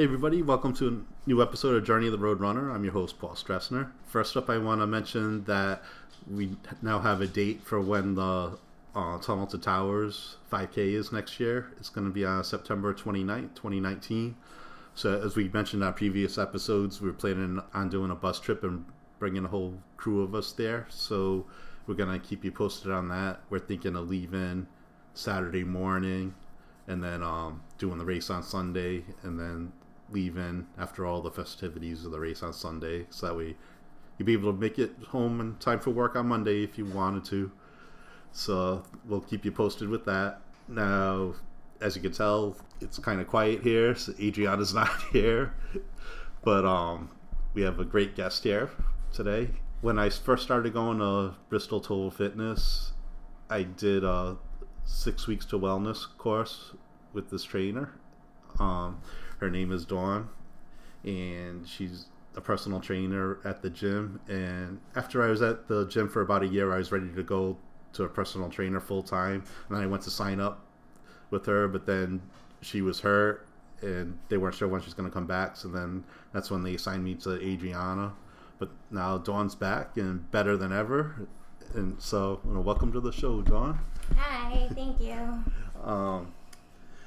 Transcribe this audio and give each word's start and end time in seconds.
Hey 0.00 0.04
everybody, 0.04 0.40
welcome 0.40 0.72
to 0.76 0.88
a 0.88 1.28
new 1.28 1.42
episode 1.42 1.74
of 1.74 1.84
Journey 1.84 2.06
of 2.06 2.12
the 2.12 2.18
Road 2.18 2.40
Runner. 2.40 2.70
I'm 2.70 2.84
your 2.84 2.94
host 2.94 3.18
Paul 3.18 3.34
Stressner. 3.34 3.90
First 4.06 4.34
up, 4.34 4.48
I 4.48 4.56
want 4.56 4.80
to 4.80 4.86
mention 4.86 5.44
that 5.44 5.82
we 6.26 6.56
now 6.80 7.00
have 7.00 7.20
a 7.20 7.26
date 7.26 7.62
for 7.62 7.82
when 7.82 8.14
the 8.14 8.56
uh, 8.94 9.18
Tunnel 9.18 9.46
to 9.48 9.58
Towers 9.58 10.36
5K 10.50 10.94
is 10.94 11.12
next 11.12 11.38
year. 11.38 11.70
It's 11.76 11.90
going 11.90 12.06
to 12.06 12.10
be 12.10 12.24
on 12.24 12.42
September 12.44 12.94
29th, 12.94 13.54
2019. 13.54 14.36
So 14.94 15.20
as 15.20 15.36
we 15.36 15.50
mentioned 15.50 15.82
in 15.82 15.86
our 15.86 15.92
previous 15.92 16.38
episodes, 16.38 17.02
we're 17.02 17.12
planning 17.12 17.60
on 17.74 17.90
doing 17.90 18.10
a 18.10 18.14
bus 18.14 18.40
trip 18.40 18.64
and 18.64 18.86
bringing 19.18 19.44
a 19.44 19.48
whole 19.48 19.74
crew 19.98 20.22
of 20.22 20.34
us 20.34 20.52
there. 20.52 20.86
So 20.88 21.44
we're 21.86 21.92
going 21.92 22.18
to 22.18 22.26
keep 22.26 22.42
you 22.42 22.52
posted 22.52 22.90
on 22.90 23.08
that. 23.08 23.40
We're 23.50 23.58
thinking 23.58 23.96
of 23.96 24.08
leaving 24.08 24.66
Saturday 25.12 25.64
morning 25.64 26.32
and 26.88 27.04
then 27.04 27.22
um, 27.22 27.60
doing 27.76 27.98
the 27.98 28.04
race 28.06 28.30
on 28.30 28.42
Sunday, 28.42 29.04
and 29.22 29.38
then 29.38 29.72
leaving 30.10 30.66
after 30.78 31.06
all 31.06 31.20
the 31.20 31.30
festivities 31.30 32.04
of 32.04 32.12
the 32.12 32.20
race 32.20 32.42
on 32.42 32.52
Sunday, 32.52 33.06
so 33.10 33.26
that 33.26 33.36
way 33.36 33.56
you'll 34.18 34.26
be 34.26 34.34
able 34.34 34.52
to 34.52 34.58
make 34.58 34.78
it 34.78 34.92
home 35.08 35.40
in 35.40 35.56
time 35.56 35.80
for 35.80 35.90
work 35.90 36.14
on 36.14 36.28
Monday 36.28 36.62
if 36.62 36.76
you 36.76 36.84
wanted 36.84 37.24
to. 37.24 37.50
So 38.32 38.84
we'll 39.06 39.22
keep 39.22 39.44
you 39.44 39.50
posted 39.50 39.88
with 39.88 40.04
that. 40.04 40.42
Now, 40.68 41.34
as 41.80 41.96
you 41.96 42.02
can 42.02 42.12
tell, 42.12 42.56
it's 42.80 42.98
kind 42.98 43.20
of 43.20 43.26
quiet 43.28 43.62
here. 43.62 43.94
So 43.94 44.12
Adriana's 44.20 44.74
not 44.82 44.90
here, 45.12 45.54
but 46.44 46.64
um, 46.64 47.10
we 47.54 47.62
have 47.62 47.80
a 47.80 47.84
great 47.84 48.14
guest 48.14 48.44
here 48.44 48.70
today. 49.12 49.50
When 49.80 49.98
I 49.98 50.10
first 50.10 50.42
started 50.42 50.74
going 50.74 50.98
to 50.98 51.34
Bristol 51.48 51.80
Total 51.80 52.10
Fitness, 52.10 52.92
I 53.48 53.62
did 53.62 54.04
a 54.04 54.36
six 54.84 55.26
weeks 55.26 55.46
to 55.46 55.58
wellness 55.58 56.06
course 56.18 56.72
with 57.12 57.30
this 57.30 57.42
trainer. 57.42 57.92
Um, 58.58 59.00
her 59.40 59.50
name 59.50 59.72
is 59.72 59.84
Dawn, 59.84 60.28
and 61.02 61.66
she's 61.66 62.06
a 62.36 62.40
personal 62.40 62.78
trainer 62.78 63.38
at 63.44 63.62
the 63.62 63.70
gym. 63.70 64.20
And 64.28 64.80
after 64.94 65.22
I 65.22 65.28
was 65.28 65.42
at 65.42 65.66
the 65.66 65.86
gym 65.86 66.08
for 66.08 66.20
about 66.20 66.42
a 66.42 66.46
year, 66.46 66.72
I 66.72 66.76
was 66.78 66.92
ready 66.92 67.08
to 67.08 67.22
go 67.22 67.56
to 67.94 68.04
a 68.04 68.08
personal 68.08 68.50
trainer 68.50 68.80
full 68.80 69.02
time. 69.02 69.42
And 69.68 69.76
then 69.76 69.82
I 69.82 69.86
went 69.86 70.02
to 70.04 70.10
sign 70.10 70.40
up 70.40 70.60
with 71.30 71.46
her, 71.46 71.66
but 71.68 71.86
then 71.86 72.20
she 72.60 72.82
was 72.82 73.00
hurt, 73.00 73.46
and 73.80 74.18
they 74.28 74.36
weren't 74.36 74.54
sure 74.54 74.68
when 74.68 74.82
she's 74.82 74.94
going 74.94 75.08
to 75.08 75.12
come 75.12 75.26
back. 75.26 75.56
So 75.56 75.68
then 75.68 76.04
that's 76.32 76.50
when 76.50 76.62
they 76.62 76.74
assigned 76.74 77.02
me 77.02 77.14
to 77.16 77.40
Adriana. 77.40 78.12
But 78.58 78.68
now 78.90 79.16
Dawn's 79.16 79.54
back 79.54 79.96
and 79.96 80.30
better 80.30 80.56
than 80.56 80.70
ever. 80.70 81.26
And 81.74 82.00
so, 82.00 82.40
you 82.44 82.52
know, 82.52 82.60
welcome 82.60 82.92
to 82.92 83.00
the 83.00 83.12
show, 83.12 83.40
Dawn. 83.40 83.78
Hi, 84.16 84.68
thank 84.74 85.00
you. 85.00 85.16
Um, 85.82 86.34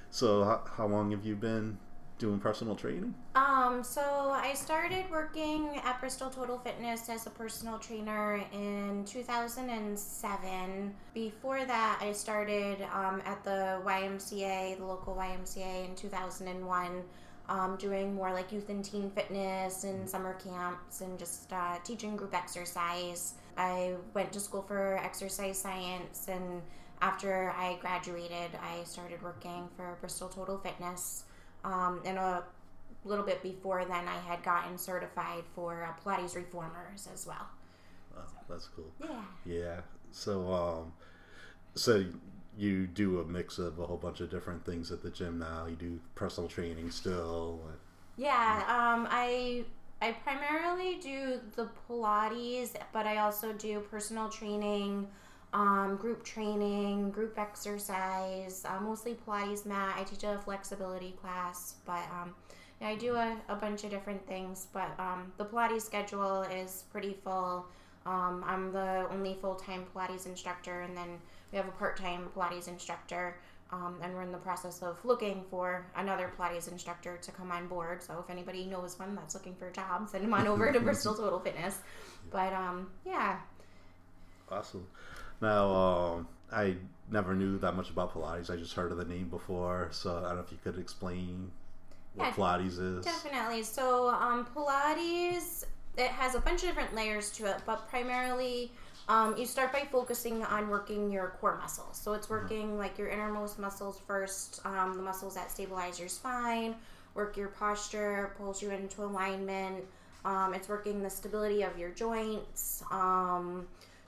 so, 0.09 0.43
how, 0.43 0.63
how 0.77 0.87
long 0.87 1.11
have 1.11 1.23
you 1.23 1.35
been 1.35 1.77
doing 2.23 2.39
personal 2.39 2.73
training? 2.73 3.13
Um, 3.35 3.83
so 3.83 4.01
I 4.01 4.53
started 4.53 5.03
working 5.11 5.81
at 5.83 5.99
Bristol 5.99 6.29
Total 6.29 6.57
Fitness 6.57 7.09
as 7.09 7.27
a 7.27 7.29
personal 7.29 7.77
trainer 7.77 8.41
in 8.53 9.03
2007. 9.05 10.93
Before 11.13 11.65
that, 11.65 11.99
I 12.01 12.13
started 12.13 12.81
um, 12.93 13.21
at 13.25 13.43
the 13.43 13.81
YMCA, 13.85 14.77
the 14.77 14.85
local 14.85 15.15
YMCA, 15.15 15.89
in 15.89 15.95
2001. 15.95 17.03
Um, 17.49 17.75
doing 17.75 18.15
more 18.15 18.31
like 18.31 18.53
youth 18.53 18.69
and 18.69 18.85
teen 18.85 19.11
fitness 19.11 19.83
and 19.83 20.09
summer 20.09 20.35
camps 20.35 21.01
and 21.01 21.19
just 21.19 21.51
uh, 21.51 21.75
teaching 21.83 22.15
group 22.15 22.33
exercise. 22.33 23.33
I 23.57 23.95
went 24.13 24.31
to 24.31 24.39
school 24.39 24.61
for 24.61 24.97
exercise 25.03 25.57
science 25.59 26.29
and 26.29 26.61
after 27.01 27.53
I 27.57 27.77
graduated, 27.81 28.51
I 28.63 28.85
started 28.85 29.21
working 29.21 29.67
for 29.75 29.97
Bristol 29.99 30.29
Total 30.29 30.57
Fitness. 30.57 31.25
Um, 31.63 32.01
and 32.05 32.17
a 32.17 32.43
little 33.05 33.25
bit 33.25 33.41
before 33.41 33.85
then, 33.85 34.07
I 34.07 34.17
had 34.27 34.43
gotten 34.43 34.77
certified 34.77 35.43
for 35.55 35.83
uh, 35.83 35.93
Pilates 36.03 36.35
reformers 36.35 37.07
as 37.13 37.25
well. 37.25 37.47
Oh, 38.17 38.21
that's 38.49 38.67
cool. 38.67 38.91
Yeah. 39.01 39.21
Yeah. 39.45 39.81
So, 40.11 40.53
um, 40.53 40.93
so 41.75 42.05
you 42.57 42.87
do 42.87 43.19
a 43.19 43.25
mix 43.25 43.57
of 43.57 43.79
a 43.79 43.85
whole 43.85 43.97
bunch 43.97 44.19
of 44.21 44.29
different 44.29 44.65
things 44.65 44.91
at 44.91 45.01
the 45.01 45.09
gym 45.09 45.39
now. 45.39 45.65
You 45.65 45.75
do 45.75 45.99
personal 46.15 46.47
training 46.47 46.91
still. 46.91 47.59
Yeah. 48.17 48.63
Um, 48.67 49.07
I 49.09 49.65
I 50.01 50.11
primarily 50.11 50.99
do 51.01 51.39
the 51.55 51.69
Pilates, 51.87 52.71
but 52.91 53.07
I 53.07 53.17
also 53.17 53.53
do 53.53 53.79
personal 53.79 54.29
training 54.29 55.07
um, 55.53 55.97
group 55.97 56.23
training, 56.23 57.11
group 57.11 57.37
exercise, 57.37 58.65
uh, 58.65 58.79
mostly 58.81 59.15
Pilates 59.25 59.65
mat. 59.65 59.95
I 59.97 60.03
teach 60.03 60.23
a 60.23 60.39
flexibility 60.39 61.11
class, 61.21 61.75
but 61.85 62.01
um, 62.11 62.33
yeah, 62.81 62.89
I 62.89 62.95
do 62.95 63.15
a, 63.15 63.37
a, 63.47 63.55
bunch 63.55 63.83
of 63.83 63.91
different 63.91 64.25
things. 64.27 64.67
But 64.73 64.91
um, 64.99 65.31
the 65.37 65.45
Pilates 65.45 65.83
schedule 65.83 66.41
is 66.43 66.85
pretty 66.91 67.15
full. 67.23 67.67
Um, 68.05 68.43
I'm 68.45 68.73
the 68.73 69.07
only 69.11 69.37
full 69.39 69.55
time 69.55 69.85
Pilates 69.95 70.25
instructor, 70.25 70.81
and 70.81 70.97
then 70.97 71.19
we 71.51 71.57
have 71.57 71.67
a 71.67 71.71
part 71.71 71.97
time 71.97 72.29
Pilates 72.35 72.67
instructor. 72.67 73.37
Um, 73.71 73.97
and 74.03 74.13
we're 74.13 74.21
in 74.21 74.31
the 74.31 74.37
process 74.37 74.83
of 74.83 75.03
looking 75.03 75.43
for 75.49 75.87
another 75.95 76.31
Pilates 76.37 76.71
instructor 76.71 77.17
to 77.17 77.31
come 77.31 77.51
on 77.51 77.67
board. 77.67 78.03
So 78.03 78.23
if 78.23 78.29
anybody 78.29 78.65
knows 78.65 78.99
one 78.99 79.15
that's 79.15 79.33
looking 79.33 79.55
for 79.55 79.67
a 79.67 79.71
job, 79.71 80.07
send 80.09 80.23
them 80.23 80.33
on 80.33 80.45
over 80.45 80.71
to 80.71 80.79
Bristol 80.81 81.15
Total 81.15 81.39
Fitness. 81.39 81.79
But 82.29 82.53
um, 82.53 82.91
yeah. 83.03 83.39
Awesome. 84.51 84.85
Now, 85.43 85.71
um, 85.71 86.27
I 86.51 86.75
never 87.11 87.35
knew 87.35 87.59
that 87.59 87.75
much 87.75 87.89
about 87.89 88.13
Pilates. 88.13 88.49
I 88.49 88.55
just 88.55 88.73
heard 88.73 88.91
of 88.91 88.97
the 88.97 89.05
name 89.05 89.29
before, 89.29 89.89
so 89.91 90.17
I 90.17 90.29
don't 90.29 90.35
know 90.37 90.41
if 90.41 90.51
you 90.51 90.57
could 90.63 90.79
explain 90.79 91.51
what 92.15 92.25
yeah, 92.25 92.33
Pilates 92.33 92.79
is. 92.79 93.05
Definitely. 93.05 93.63
So, 93.63 94.09
um, 94.09 94.47
Pilates 94.55 95.65
it 95.97 96.07
has 96.07 96.35
a 96.35 96.39
bunch 96.39 96.63
of 96.63 96.69
different 96.69 96.95
layers 96.95 97.31
to 97.31 97.45
it, 97.45 97.57
but 97.65 97.87
primarily 97.87 98.71
um, 99.07 99.35
you 99.37 99.45
start 99.45 99.71
by 99.71 99.83
focusing 99.91 100.43
on 100.43 100.69
working 100.69 101.11
your 101.11 101.35
core 101.39 101.57
muscles. 101.57 101.99
So 102.01 102.13
it's 102.13 102.25
mm-hmm. 102.25 102.33
working 102.33 102.67
mm-hmm. 102.69 102.77
like 102.79 102.97
your 102.97 103.09
innermost 103.09 103.59
muscles 103.59 104.01
first, 104.07 104.61
um, 104.65 104.95
the 104.95 105.03
muscles 105.03 105.35
that 105.35 105.51
stabilize 105.51 105.99
your 105.99 106.09
spine, 106.09 106.75
work 107.13 107.37
your 107.37 107.49
posture, 107.49 108.33
pulls 108.37 108.61
you 108.61 108.71
into 108.71 109.03
alignment. 109.03 109.83
Um, 110.25 110.53
it's 110.53 110.69
working 110.69 111.03
the 111.03 111.09
stability 111.09 111.63
of 111.63 111.77
your 111.77 111.89
joints. 111.91 112.83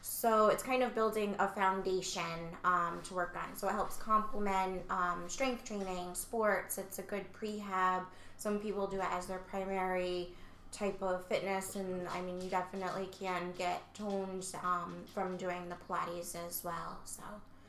So 0.08 0.48
it's 0.48 0.62
kind 0.62 0.84
of 0.84 0.94
building 0.94 1.36
a 1.40 1.48
foundation 1.48 2.22
um, 2.64 3.00
to 3.06 3.16
work 3.16 3.36
on. 3.36 3.58
So 3.58 3.68
it 3.68 3.72
helps 3.72 3.98
complement 3.98 4.84
um, 4.92 5.24
strength 5.28 5.66
training, 5.66 6.14
sports. 6.14 6.78
It's 6.78 7.00
a 7.00 7.02
good 7.02 7.26
prehab. 7.34 8.04
Some 8.38 8.60
people 8.60 8.86
do 8.86 8.98
it 8.98 9.08
as 9.10 9.26
their 9.26 9.40
primary 9.40 10.30
type 10.72 11.02
of 11.02 11.26
fitness, 11.26 11.76
and 11.76 12.08
I 12.10 12.22
mean, 12.22 12.40
you 12.40 12.50
definitely 12.50 13.10
can 13.20 13.52
get 13.58 13.82
toned 13.96 14.46
um, 14.64 14.96
from 15.12 15.38
doing 15.38 15.70
the 15.70 15.76
Pilates 15.88 16.36
as 16.48 16.64
well. 16.64 17.00
So. 17.06 17.24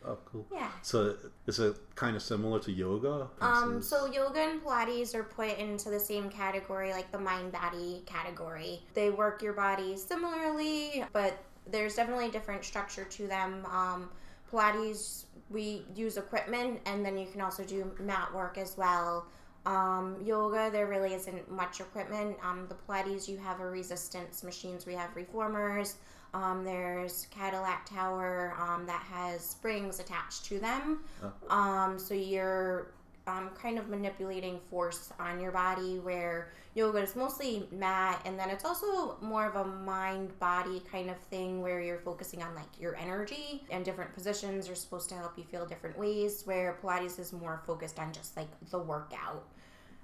Oh, 0.04 0.18
cool. 0.26 0.46
Yeah. 0.52 0.70
So 0.82 1.16
is 1.46 1.58
it 1.58 1.76
kind 1.94 2.16
of 2.16 2.22
similar 2.22 2.60
to 2.60 2.70
yoga? 2.70 3.28
Um, 3.40 3.80
so 3.80 4.06
yoga 4.06 4.40
and 4.40 4.62
Pilates 4.62 5.14
are 5.14 5.24
put 5.24 5.56
into 5.58 5.88
the 5.88 5.98
same 5.98 6.28
category, 6.28 6.92
like 6.92 7.10
the 7.10 7.18
mind 7.18 7.52
body 7.52 8.02
category. 8.06 8.82
They 8.94 9.10
work 9.10 9.42
your 9.42 9.54
body 9.54 9.96
similarly, 9.96 11.04
but 11.12 11.42
there's 11.70 11.94
definitely 11.94 12.26
a 12.26 12.30
different 12.30 12.64
structure 12.64 13.04
to 13.04 13.26
them. 13.26 13.66
Um, 13.66 14.10
Pilates, 14.50 15.24
we 15.50 15.82
use 15.94 16.16
equipment, 16.16 16.80
and 16.86 17.04
then 17.04 17.18
you 17.18 17.26
can 17.26 17.40
also 17.40 17.64
do 17.64 17.90
mat 17.98 18.32
work 18.34 18.58
as 18.58 18.76
well. 18.76 19.26
Um, 19.64 20.16
yoga, 20.24 20.70
there 20.70 20.86
really 20.86 21.14
isn't 21.14 21.50
much 21.50 21.80
equipment. 21.80 22.36
Um, 22.42 22.68
the 22.68 22.76
Pilates, 22.76 23.28
you 23.28 23.36
have 23.38 23.60
a 23.60 23.66
resistance 23.66 24.44
machines. 24.44 24.86
We 24.86 24.94
have 24.94 25.14
reformers. 25.16 25.96
Um, 26.34 26.64
there's 26.64 27.26
Cadillac 27.30 27.88
Tower 27.88 28.54
um, 28.60 28.86
that 28.86 29.02
has 29.10 29.42
springs 29.42 29.98
attached 29.98 30.44
to 30.46 30.60
them. 30.60 31.00
Oh. 31.22 31.56
Um, 31.56 31.98
so 31.98 32.14
you're 32.14 32.92
um, 33.26 33.50
kind 33.60 33.78
of 33.78 33.88
manipulating 33.88 34.60
force 34.70 35.12
on 35.18 35.40
your 35.40 35.50
body 35.50 35.98
where 35.98 36.52
yoga 36.74 36.98
is 36.98 37.16
mostly 37.16 37.66
mat 37.72 38.20
and 38.24 38.38
then 38.38 38.50
it's 38.50 38.64
also 38.64 39.16
more 39.20 39.46
of 39.46 39.56
a 39.56 39.64
mind 39.64 40.38
body 40.38 40.80
kind 40.90 41.10
of 41.10 41.16
thing 41.30 41.60
where 41.60 41.80
you're 41.80 41.98
focusing 41.98 42.42
on 42.42 42.54
like 42.54 42.68
your 42.78 42.94
energy 42.96 43.64
and 43.70 43.84
different 43.84 44.12
positions 44.14 44.68
are 44.68 44.74
supposed 44.74 45.08
to 45.08 45.14
help 45.14 45.36
you 45.36 45.44
feel 45.44 45.66
different 45.66 45.98
ways 45.98 46.42
where 46.44 46.78
pilates 46.82 47.18
is 47.18 47.32
more 47.32 47.62
focused 47.66 47.98
on 47.98 48.12
just 48.12 48.36
like 48.36 48.48
the 48.70 48.78
workout 48.78 49.44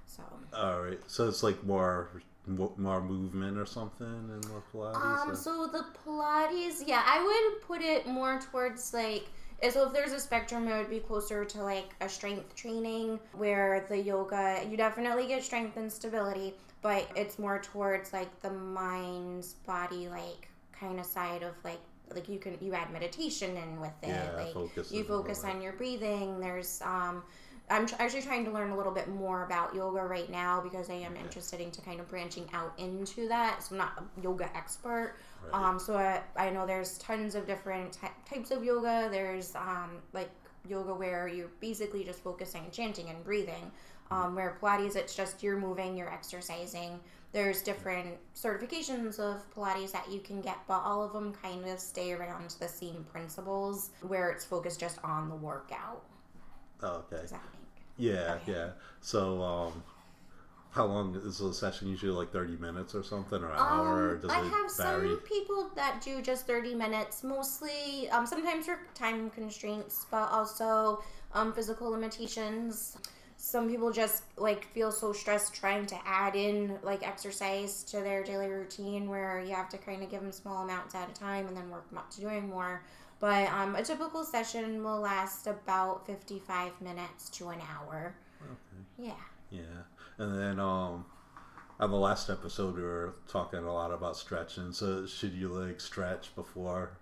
so 0.07 0.23
all 0.53 0.81
right 0.81 1.01
so 1.07 1.29
it's 1.29 1.43
like 1.43 1.63
more 1.65 2.11
more 2.77 3.01
movement 3.01 3.57
or 3.57 3.67
something 3.67 4.07
in 4.07 4.41
the 4.41 4.63
pilates 4.75 4.97
um 4.97 5.31
or? 5.31 5.37
so 5.37 5.69
the 5.69 5.85
pilates 6.05 6.83
yeah 6.87 7.05
i 7.07 7.23
would 7.23 7.63
put 7.63 7.81
it 7.81 8.07
more 8.09 8.41
towards 8.51 8.93
like 8.93 9.29
so 9.71 9.87
if 9.87 9.93
there's 9.93 10.13
a 10.13 10.21
spectrum, 10.21 10.67
it 10.67 10.77
would 10.77 10.91
be 10.91 10.99
closer 10.99 11.45
to 11.45 11.63
like 11.63 11.95
a 12.01 12.09
strength 12.09 12.55
training 12.57 13.21
where 13.35 13.85
the 13.89 13.99
yoga, 13.99 14.65
you 14.69 14.77
definitely 14.77 15.27
get 15.27 15.43
strength 15.43 15.77
and 15.77 15.93
stability, 15.93 16.55
but 16.81 17.09
it's 17.15 17.39
more 17.39 17.61
towards 17.61 18.13
like 18.13 18.41
the 18.41 18.51
mind's 18.51 19.55
body, 19.67 20.09
like 20.09 20.49
kind 20.73 20.99
of 20.99 21.07
side 21.07 21.43
of 21.43 21.55
like 21.63 21.79
like 22.15 22.29
you 22.29 22.39
can 22.39 22.57
you 22.61 22.75
add 22.75 22.93
meditation 22.93 23.57
in 23.57 23.81
with 23.81 23.93
it 24.03 24.09
yeah, 24.09 24.33
like 24.37 24.53
focus 24.53 24.93
you 24.93 25.05
focus 25.05 25.45
on 25.45 25.63
your 25.63 25.73
breathing 25.73 26.41
there's 26.41 26.83
um 26.83 27.23
I'm 27.73 27.89
actually 27.99 28.23
trying 28.23 28.45
to 28.45 28.51
learn 28.51 28.71
a 28.71 28.77
little 28.77 28.93
bit 28.93 29.09
more 29.09 29.45
about 29.45 29.75
yoga 29.75 30.03
right 30.03 30.31
now 30.31 30.61
because 30.61 30.91
I 30.91 30.95
am 30.95 31.17
interested 31.17 31.61
into 31.61 31.81
kind 31.81 32.01
of 32.01 32.09
branching 32.09 32.49
out 32.53 32.73
into 32.79 33.29
that. 33.29 33.63
So 33.63 33.75
I'm 33.75 33.79
not 33.79 33.93
a 33.99 34.21
yoga 34.23 34.55
expert. 34.55 35.15
Right. 35.43 35.55
Um, 35.55 35.79
so 35.79 35.97
I, 35.97 36.21
I 36.37 36.51
know 36.51 36.67
there's 36.67 36.99
tons 36.99 37.35
of 37.35 37.47
different 37.47 37.95
ty- 37.95 38.13
types 38.29 38.51
of 38.51 38.63
yoga. 38.63 39.09
There's 39.11 39.57
um, 39.57 40.03
like 40.13 40.31
yoga 40.69 40.95
where 40.95 41.27
you're 41.29 41.51
basically 41.61 42.05
just 42.05 42.23
focusing, 42.23 42.63
and 42.65 42.73
chanting, 42.73 43.09
and 43.09 43.25
breathing. 43.25 43.71
Um, 44.11 44.35
where 44.35 44.59
Pilates, 44.61 44.95
it's 44.95 45.17
just 45.17 45.43
you're 45.43 45.57
moving, 45.57 45.97
you're 45.97 46.13
exercising. 46.13 47.01
There's 47.33 47.63
different 47.63 48.19
certifications 48.37 49.19
of 49.19 49.51
Pilates 49.55 49.93
that 49.93 50.13
you 50.13 50.21
can 50.21 50.43
get, 50.43 50.59
but 50.69 50.83
all 50.85 51.03
of 51.03 51.15
them 51.15 51.33
kind 51.43 51.67
of 51.67 51.81
stay 51.81 52.13
around 52.13 52.55
the 52.61 52.69
same 52.69 53.07
principles 53.11 53.89
where 54.03 54.31
it's 54.31 54.45
focused 54.45 54.79
just 54.79 54.99
on 55.03 55.31
the 55.31 55.35
workout. 55.35 56.03
Oh, 56.83 57.05
okay. 57.11 57.23
Make 57.23 57.62
Yeah, 57.97 58.39
Okay. 58.43 58.47
yeah. 58.47 58.71
So, 59.01 59.43
um, 59.43 59.83
how 60.71 60.87
long 60.87 61.17
is 61.17 61.41
a 61.41 61.55
session? 61.55 61.89
Usually 61.89 62.13
like 62.13 62.33
thirty 62.33 62.57
minutes 62.57 62.95
or 62.95 63.03
something, 63.05 63.43
or 63.43 63.53
an 63.53 63.59
Um, 63.59 63.67
hour? 63.67 64.11
Or 64.13 64.19
does 64.19 64.37
I 64.37 64.39
it 64.39 64.55
have 64.55 64.71
vary? 64.77 65.17
some 65.17 65.21
people 65.25 65.71
that 65.77 66.01
do 66.03 66.23
just 66.23 66.47
30 66.47 66.75
minutes, 66.75 67.23
mostly, 67.23 68.09
um, 68.11 68.27
sometimes 68.27 68.67
for 68.67 68.79
time 68.95 69.31
constraints, 69.31 70.07
but 70.11 70.31
also 70.31 71.03
um, 71.35 71.53
physical 71.53 71.91
limitations. 71.91 72.97
Some 73.37 73.69
people 73.69 73.91
just 73.91 74.23
like 74.37 74.67
feel 74.73 74.93
so 74.93 75.13
stressed 75.13 75.53
trying 75.53 75.87
to 75.87 75.97
add 76.07 76.37
in 76.37 76.79
like 76.83 77.07
exercise 77.07 77.83
to 77.85 77.97
their 78.01 78.23
daily 78.23 78.49
routine 78.49 79.09
where 79.09 79.41
you 79.41 79.53
have 79.55 79.69
to 79.71 79.79
kind 79.79 80.03
of 80.03 80.11
give 80.11 80.21
them 80.23 80.31
small 80.33 80.63
amounts 80.63 80.95
at 80.95 81.11
a 81.11 81.13
time 81.13 81.49
and 81.49 81.57
then 81.57 81.69
work 81.69 81.89
them 81.89 81.99
up 81.99 82.09
to 82.13 82.21
doing 82.21 82.49
more. 82.49 82.85
But 83.23 83.49
um, 83.53 83.77
a 83.77 83.83
typical 83.85 84.25
session 84.25 84.83
will 84.85 85.01
last 85.01 85.47
about 85.47 86.07
55 86.07 86.81
minutes 86.83 87.31
to 87.31 87.51
an 87.51 87.61
hour. 87.73 88.17
Okay. 88.43 88.83
Yeah. 88.99 89.13
Yeah, 89.51 89.85
and 90.19 90.39
then 90.39 90.59
um, 90.61 91.05
on 91.79 91.91
the 91.91 91.97
last 91.97 92.31
episode 92.31 92.77
we 92.77 92.83
were 92.83 93.15
talking 93.29 93.61
a 93.61 93.73
lot 93.73 93.93
about 93.93 94.17
stretching. 94.17 94.73
So 94.73 95.07
should 95.07 95.35
you 95.35 95.49
like 95.49 95.81
stretch 95.81 96.35
before? 96.35 96.99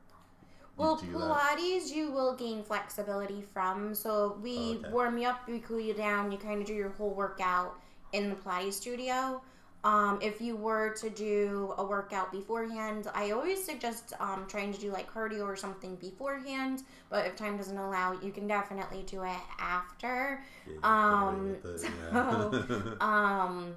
Well, 0.76 0.96
do 0.96 1.06
that? 1.18 1.56
Pilates 1.58 1.90
you 1.90 2.10
will 2.10 2.34
gain 2.34 2.62
flexibility 2.64 3.42
from. 3.54 3.94
So 3.94 4.38
we 4.42 4.78
Okay. 4.78 4.90
warm 4.90 5.18
you 5.18 5.28
up, 5.28 5.48
we 5.48 5.60
cool 5.60 5.80
you 5.80 5.94
down, 5.94 6.32
you 6.32 6.38
kind 6.38 6.60
of 6.60 6.66
do 6.66 6.74
your 6.74 6.90
whole 6.90 7.14
workout 7.14 7.80
in 8.12 8.30
the 8.30 8.36
Pilates 8.36 8.74
studio. 8.74 9.42
Um, 9.82 10.18
if 10.20 10.40
you 10.40 10.56
were 10.56 10.94
to 11.00 11.08
do 11.08 11.74
a 11.78 11.84
workout 11.84 12.30
beforehand, 12.30 13.06
I 13.14 13.30
always 13.30 13.64
suggest 13.64 14.12
um, 14.20 14.44
trying 14.46 14.72
to 14.74 14.80
do 14.80 14.90
like 14.92 15.10
cardio 15.10 15.42
or 15.44 15.56
something 15.56 15.96
beforehand. 15.96 16.82
But 17.08 17.26
if 17.26 17.36
time 17.36 17.56
doesn't 17.56 17.78
allow, 17.78 18.12
you 18.20 18.30
can 18.30 18.46
definitely 18.46 19.04
do 19.04 19.22
it 19.24 19.40
after. 19.58 20.44
Yeah, 20.66 20.74
Um, 20.82 21.56
so. 21.76 22.96
Um, 23.00 23.74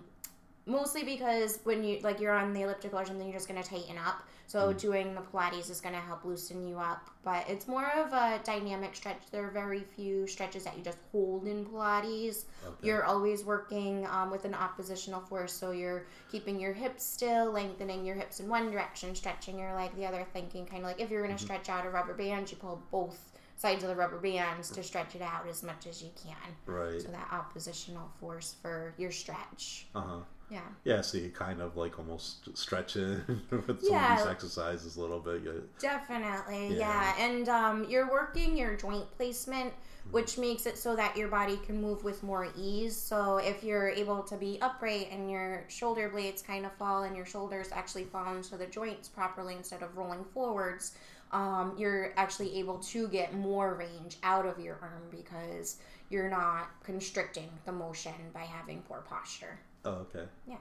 mostly 0.66 1.04
because 1.04 1.60
when 1.64 1.84
you 1.84 2.00
like 2.02 2.20
you're 2.20 2.34
on 2.34 2.54
the 2.54 2.62
elliptical 2.62 3.00
or 3.00 3.06
something, 3.06 3.26
you're 3.28 3.36
just 3.36 3.48
gonna 3.48 3.64
tighten 3.64 3.98
up. 3.98 4.24
So 4.46 4.72
Mm. 4.74 4.78
doing 4.80 5.16
the 5.16 5.22
Pilates 5.22 5.70
is 5.70 5.82
gonna 5.82 6.00
help 6.00 6.26
loosen 6.26 6.68
you 6.68 6.78
up. 6.78 7.10
But 7.24 7.50
it's 7.50 7.68
more 7.68 7.90
of 7.96 8.14
a 8.14 8.40
dynamic 8.44 8.96
stretch. 8.96 9.22
There 9.32 9.46
are 9.48 9.52
very 9.52 9.82
few 9.82 10.28
stretches 10.28 10.64
that 10.66 10.78
you 10.78 10.84
just 10.84 11.00
hold 11.12 11.48
in 11.48 11.66
Pilates. 11.66 12.46
Okay. 12.66 12.88
You're 12.88 13.04
always 13.06 13.44
working 13.46 14.06
um, 14.08 14.30
with 14.30 14.46
an 14.46 14.54
oppositional 14.54 15.22
force, 15.22 15.54
so 15.54 15.72
you're 15.72 16.06
keeping 16.30 16.60
your 16.60 16.74
hips 16.74 17.04
still, 17.04 17.52
lengthening 17.52 18.06
your 18.06 18.16
hips 18.16 18.40
in 18.42 18.48
one 18.50 18.70
direction, 18.72 19.16
stretching 19.16 19.58
your 19.58 19.74
leg 19.76 19.96
the 19.96 20.06
other, 20.06 20.26
thinking 20.34 20.66
kind 20.66 20.84
of 20.84 20.88
like 20.90 21.00
if 21.00 21.10
you're 21.10 21.24
going 21.24 21.36
to 21.36 21.42
stretch 21.44 21.70
out 21.70 21.86
a 21.86 21.90
rubber 21.90 22.14
band, 22.14 22.52
you 22.52 22.58
pull 22.58 22.82
both 22.92 23.32
sides 23.56 23.84
of 23.84 23.90
the 23.90 23.96
rubber 23.96 24.18
bands 24.20 24.70
to 24.72 24.84
stretch 24.84 25.16
it 25.16 25.22
out 25.22 25.48
as 25.48 25.64
much 25.64 25.88
as 25.88 26.02
you 26.04 26.10
can. 26.22 26.36
right. 26.66 27.02
So 27.02 27.08
that 27.10 27.30
oppositional 27.32 28.10
force 28.20 28.56
for 28.62 28.94
your 28.98 29.12
stretch. 29.12 29.88
Uh 29.96 30.02
huh. 30.02 30.20
Yeah. 30.50 30.62
Yeah, 30.84 31.02
so 31.02 31.18
you 31.18 31.30
kind 31.32 31.62
of 31.62 31.76
like 31.78 31.98
almost 31.98 32.56
stretch 32.58 32.96
it 32.96 33.22
with 33.50 33.66
some 33.82 33.92
Yeah. 33.92 34.14
of 34.14 34.20
these 34.20 34.28
exercises 34.28 34.96
a 34.98 35.02
little 35.02 35.20
bit. 35.20 35.42
You- 35.44 35.68
Definitely, 35.80 36.78
Yeah. 36.78 37.14
yeah. 37.18 37.26
And 37.26 37.50
um, 37.50 37.86
you're 37.90 38.10
working 38.12 38.58
your 38.58 38.76
joint 38.76 39.06
placement, 39.18 39.74
which 40.12 40.38
makes 40.38 40.66
it 40.66 40.78
so 40.78 40.96
that 40.96 41.16
your 41.18 41.30
body 41.30 41.58
can 41.66 41.82
move 41.82 42.04
with 42.04 42.22
more 42.24 42.50
ease. 42.58 42.96
So 42.96 43.38
if 43.38 43.64
you're 43.64 43.90
able 43.90 44.22
to 44.24 44.36
be 44.36 44.60
upright 44.62 45.10
and 45.12 45.32
your 45.32 45.64
shoulder 45.70 46.10
blades 46.10 46.42
kind 46.42 46.66
of 46.66 46.74
fall 46.74 47.04
and 47.04 47.16
your 47.16 47.26
shoulders 47.26 47.70
actually 47.72 48.04
fall 48.04 48.36
into 48.36 48.58
the 48.58 48.66
joints 48.68 49.08
properly 49.08 49.56
instead 49.56 49.82
of 49.82 49.96
rolling 49.98 50.24
forwards, 50.34 50.94
um, 51.32 51.74
you're 51.78 52.14
actually 52.16 52.60
able 52.60 52.78
to 52.78 53.08
get 53.08 53.34
more 53.34 53.74
range 53.74 54.18
out 54.22 54.46
of 54.46 54.60
your 54.60 54.78
arm 54.84 55.02
because 55.10 55.78
you're 56.14 56.30
not 56.30 56.70
constricting 56.84 57.50
the 57.66 57.72
motion 57.72 58.14
by 58.34 58.42
having 58.42 58.82
poor 58.84 59.02
posture. 59.02 59.60
Oh, 59.84 60.06
okay. 60.14 60.26
Yeah. 60.48 60.58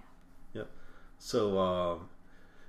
Yep. 0.55 0.71
So, 1.19 1.59
um, 1.59 2.09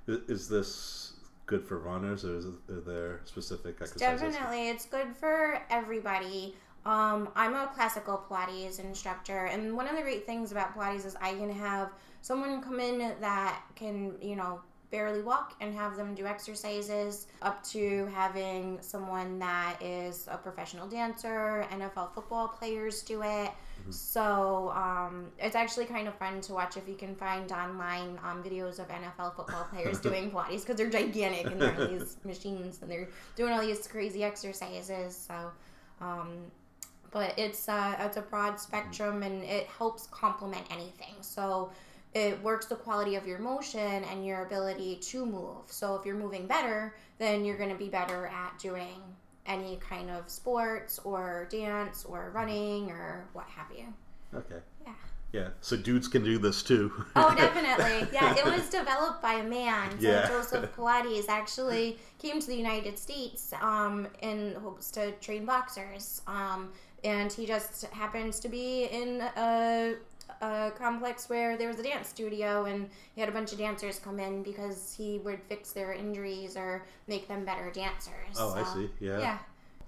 is 0.06 0.48
this 0.48 1.14
good 1.46 1.66
for 1.66 1.78
runners, 1.78 2.24
or 2.24 2.36
is 2.36 2.44
it, 2.44 2.54
are 2.70 2.80
there 2.80 3.20
specific 3.24 3.76
exercises? 3.80 4.20
Definitely, 4.20 4.68
it's 4.68 4.86
good 4.86 5.16
for 5.16 5.62
everybody. 5.70 6.54
Um, 6.86 7.30
I'm 7.34 7.54
a 7.54 7.66
classical 7.74 8.22
Pilates 8.28 8.78
instructor, 8.78 9.46
and 9.46 9.74
one 9.74 9.88
of 9.88 9.96
the 9.96 10.02
great 10.02 10.26
things 10.26 10.52
about 10.52 10.76
Pilates 10.76 11.06
is 11.06 11.16
I 11.20 11.34
can 11.34 11.50
have 11.50 11.90
someone 12.20 12.62
come 12.62 12.78
in 12.78 12.98
that 12.98 13.62
can, 13.74 14.14
you 14.20 14.36
know, 14.36 14.60
barely 14.94 15.22
walk 15.22 15.54
and 15.60 15.74
have 15.74 15.96
them 15.96 16.14
do 16.14 16.24
exercises, 16.24 17.26
up 17.42 17.64
to 17.64 18.06
having 18.14 18.78
someone 18.80 19.40
that 19.40 19.76
is 19.82 20.28
a 20.30 20.36
professional 20.36 20.86
dancer. 20.86 21.66
NFL 21.72 22.14
football 22.14 22.46
players 22.46 23.02
do 23.02 23.22
it. 23.22 23.50
So 23.90 24.72
um, 24.72 25.26
it's 25.36 25.56
actually 25.56 25.86
kind 25.86 26.06
of 26.06 26.14
fun 26.14 26.40
to 26.42 26.52
watch 26.52 26.76
if 26.76 26.88
you 26.88 26.94
can 26.94 27.16
find 27.16 27.50
online 27.50 28.20
um, 28.22 28.40
videos 28.44 28.78
of 28.78 28.86
NFL 28.86 29.34
football 29.34 29.66
players 29.68 29.98
doing 30.08 30.30
Pilates 30.30 30.60
because 30.60 30.76
they're 30.76 30.88
gigantic 30.88 31.46
and 31.46 31.60
they're 31.60 31.74
on 31.74 31.98
these 31.98 32.16
machines 32.24 32.78
and 32.80 32.88
they're 32.88 33.08
doing 33.34 33.52
all 33.52 33.60
these 33.60 33.88
crazy 33.88 34.22
exercises. 34.22 35.16
So, 35.16 35.50
um, 36.00 36.28
but 37.10 37.36
it's 37.36 37.68
uh, 37.68 37.96
it's 37.98 38.16
a 38.16 38.22
broad 38.22 38.60
spectrum 38.60 39.24
and 39.24 39.42
it 39.42 39.66
helps 39.66 40.06
complement 40.06 40.64
anything. 40.70 41.16
So 41.20 41.72
it 42.14 42.40
works 42.42 42.66
the 42.66 42.76
quality 42.76 43.16
of 43.16 43.26
your 43.26 43.38
motion 43.38 44.04
and 44.04 44.24
your 44.24 44.46
ability 44.46 44.96
to 44.96 45.26
move. 45.26 45.66
So 45.66 45.96
if 45.96 46.06
you're 46.06 46.16
moving 46.16 46.46
better, 46.46 46.94
then 47.18 47.44
you're 47.44 47.58
going 47.58 47.70
to 47.70 47.76
be 47.76 47.88
better 47.88 48.26
at 48.26 48.58
doing 48.58 49.02
any 49.46 49.76
kind 49.76 50.10
of 50.10 50.30
sports 50.30 51.00
or 51.04 51.48
dance 51.50 52.04
or 52.04 52.30
running 52.32 52.90
or 52.90 53.26
what 53.32 53.46
have 53.46 53.66
you. 53.76 53.86
Okay. 54.32 54.60
Yeah. 54.86 54.92
Yeah. 55.32 55.48
So 55.60 55.76
dudes 55.76 56.06
can 56.06 56.22
do 56.22 56.38
this 56.38 56.62
too. 56.62 56.92
Oh, 57.16 57.34
definitely. 57.36 58.08
Yeah, 58.12 58.36
it 58.36 58.44
was 58.44 58.70
developed 58.70 59.20
by 59.20 59.34
a 59.34 59.44
man. 59.44 59.90
So 60.00 60.08
Yeah. 60.08 60.28
Joseph 60.28 60.74
Pilates 60.76 61.28
actually 61.28 61.98
came 62.20 62.40
to 62.40 62.46
the 62.46 62.56
United 62.56 62.96
States 62.98 63.52
um, 63.60 64.06
in 64.22 64.54
hopes 64.62 64.92
to 64.92 65.10
train 65.12 65.44
boxers. 65.44 66.22
Um, 66.28 66.70
and 67.02 67.30
he 67.30 67.44
just 67.44 67.84
happens 67.86 68.40
to 68.40 68.48
be 68.48 68.84
in 68.84 69.20
a, 69.36 69.94
a 70.40 70.72
complex 70.76 71.28
where 71.28 71.56
there 71.56 71.68
was 71.68 71.78
a 71.78 71.82
dance 71.82 72.08
studio, 72.08 72.64
and 72.64 72.88
he 73.14 73.20
had 73.20 73.28
a 73.28 73.32
bunch 73.32 73.52
of 73.52 73.58
dancers 73.58 73.98
come 73.98 74.18
in 74.20 74.42
because 74.42 74.94
he 74.96 75.18
would 75.18 75.40
fix 75.48 75.72
their 75.72 75.92
injuries 75.92 76.56
or 76.56 76.84
make 77.08 77.28
them 77.28 77.44
better 77.44 77.70
dancers. 77.70 78.36
oh, 78.38 78.54
I 78.54 78.62
see. 78.74 78.90
Yeah. 79.00 79.18
Yeah. 79.18 79.38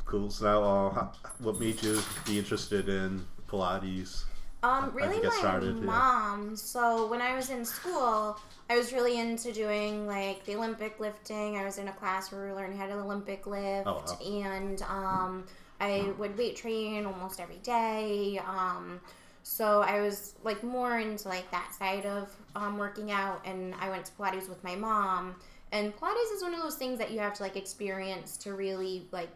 Cool. 0.05 0.31
So 0.31 0.45
now, 0.45 0.63
uh, 0.63 1.09
what 1.39 1.59
made 1.59 1.83
you 1.83 2.01
be 2.25 2.39
interested 2.39 2.89
in 2.89 3.25
Pilates? 3.49 4.25
Um, 4.63 4.91
really, 4.95 5.21
my 5.23 5.29
started? 5.31 5.77
Yeah. 5.77 5.83
mom. 5.83 6.57
So 6.57 7.07
when 7.09 7.21
I 7.21 7.35
was 7.37 7.51
in 7.51 7.65
school, 7.65 8.39
I 8.71 8.77
was 8.77 8.93
really 8.93 9.19
into 9.21 9.53
doing 9.53 10.07
like 10.07 10.45
the 10.45 10.57
Olympic 10.57 10.99
lifting. 10.99 11.57
I 11.57 11.65
was 11.65 11.79
in 11.79 11.89
a 11.89 11.93
class 11.93 12.33
where 12.33 12.43
we 12.45 12.51
were 12.51 12.57
learning 12.57 12.79
how 12.79 12.87
to 12.87 12.95
Olympic 12.95 13.47
lift, 13.47 13.87
Oh, 13.87 14.03
wow. 14.07 14.19
and 14.27 14.83
um, 14.83 15.45
I 15.81 16.11
would 16.19 16.37
weight 16.39 16.57
train 16.57 17.05
almost 17.07 17.39
every 17.39 17.59
day. 17.59 18.41
Um, 18.47 19.01
so 19.49 19.81
I 19.81 20.01
was 20.01 20.35
like 20.43 20.65
more 20.65 20.99
into 20.99 21.29
like 21.29 21.49
that 21.53 21.73
side 21.73 22.05
of 22.05 22.35
um, 22.57 22.79
working 22.79 23.13
out, 23.13 23.41
and 23.47 23.77
I 23.81 23.89
went 23.89 24.05
to 24.07 24.13
Pilates 24.13 24.49
with 24.49 24.63
my 24.65 24.75
mom. 24.75 25.37
And 25.71 25.97
Pilates 25.97 26.35
is 26.35 26.43
one 26.43 26.53
of 26.53 26.61
those 26.61 26.75
things 26.75 26.99
that 26.99 27.13
you 27.13 27.21
have 27.21 27.33
to 27.35 27.45
like 27.45 27.55
experience 27.55 28.37
to 28.39 28.55
really 28.55 29.07
like 29.13 29.29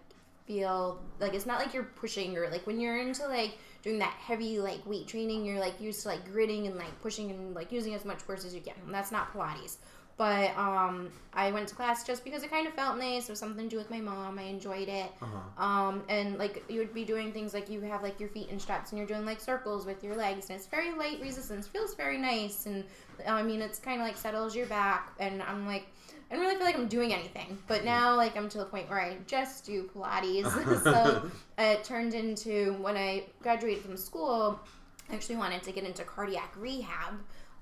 feel 0.47 1.01
like 1.21 1.33
it's 1.33 1.47
not 1.47 1.61
like 1.61 1.73
you're 1.73 1.85
pushing 1.85 2.37
or 2.37 2.51
like 2.51 2.67
when 2.67 2.81
you're 2.81 2.99
into 2.99 3.25
like 3.29 3.57
doing 3.83 4.01
that 4.01 4.13
heavy 4.15 4.59
like 4.59 4.85
weight 4.85 5.07
training 5.07 5.45
you're 5.45 5.61
like 5.61 5.81
used 5.81 6.03
to 6.03 6.09
like 6.09 6.25
gritting 6.33 6.67
and 6.67 6.77
like 6.77 7.01
pushing 7.03 7.31
and 7.31 7.55
like 7.55 7.71
using 7.71 7.95
as 7.95 8.05
much 8.05 8.19
force 8.19 8.45
as 8.45 8.53
you 8.53 8.61
can 8.61 8.75
and 8.85 8.93
that's 8.93 9.13
not 9.13 9.33
pilates 9.33 9.77
But 10.21 10.55
um, 10.59 11.09
I 11.33 11.51
went 11.51 11.67
to 11.69 11.75
class 11.75 12.07
just 12.07 12.25
because 12.25 12.43
it 12.43 12.51
kind 12.51 12.67
of 12.67 12.75
felt 12.75 12.99
nice. 12.99 13.31
It 13.31 13.33
was 13.33 13.39
something 13.39 13.65
to 13.65 13.71
do 13.71 13.79
with 13.79 13.89
my 13.89 14.01
mom. 14.03 14.39
I 14.39 14.43
enjoyed 14.43 14.87
it. 14.87 15.11
Uh-huh. 15.23 15.65
Um, 15.65 16.03
and 16.11 16.37
like 16.37 16.63
you 16.69 16.79
would 16.79 16.93
be 16.93 17.07
doing 17.07 17.33
things 17.33 17.55
like 17.55 17.71
you 17.71 17.81
have 17.81 18.03
like 18.03 18.21
your 18.21 18.29
feet 18.29 18.51
in 18.51 18.61
straps 18.61 18.91
and 18.91 18.99
you're 18.99 19.09
doing 19.09 19.25
like 19.25 19.41
circles 19.41 19.87
with 19.87 20.05
your 20.05 20.15
legs 20.15 20.51
and 20.51 20.59
it's 20.59 20.67
very 20.67 20.93
light 20.93 21.23
resistance. 21.23 21.67
Feels 21.67 21.95
very 21.95 22.19
nice 22.19 22.67
and 22.67 22.85
I 23.27 23.43
mean 23.43 23.63
it's 23.63 23.79
kind 23.79 23.99
of 23.99 24.07
like 24.07 24.19
settles 24.19 24.55
your 24.55 24.67
back 24.67 25.11
and 25.19 25.43
I'm 25.43 25.67
like 25.67 25.87
I 26.31 26.35
don't 26.35 26.45
really 26.45 26.57
feel 26.57 26.67
like 26.67 26.77
I'm 26.77 26.89
doing 26.89 27.15
anything. 27.15 27.57
But 27.67 27.87
now 27.87 28.15
like 28.15 28.37
I'm 28.37 28.51
to 28.51 28.59
the 28.59 28.67
point 28.67 28.91
where 28.91 29.01
I 29.01 29.17
just 29.27 29.65
do 29.65 29.89
Pilates. 29.95 30.83
so 30.85 31.31
it 31.57 31.83
turned 31.83 32.13
into 32.13 32.75
when 32.75 32.95
I 32.95 33.25
graduated 33.41 33.83
from 33.83 33.97
school, 33.97 34.61
I 35.09 35.15
actually 35.15 35.37
wanted 35.37 35.63
to 35.63 35.73
get 35.73 35.85
into 35.85 36.05
cardiac 36.05 36.53
rehab. 36.59 37.15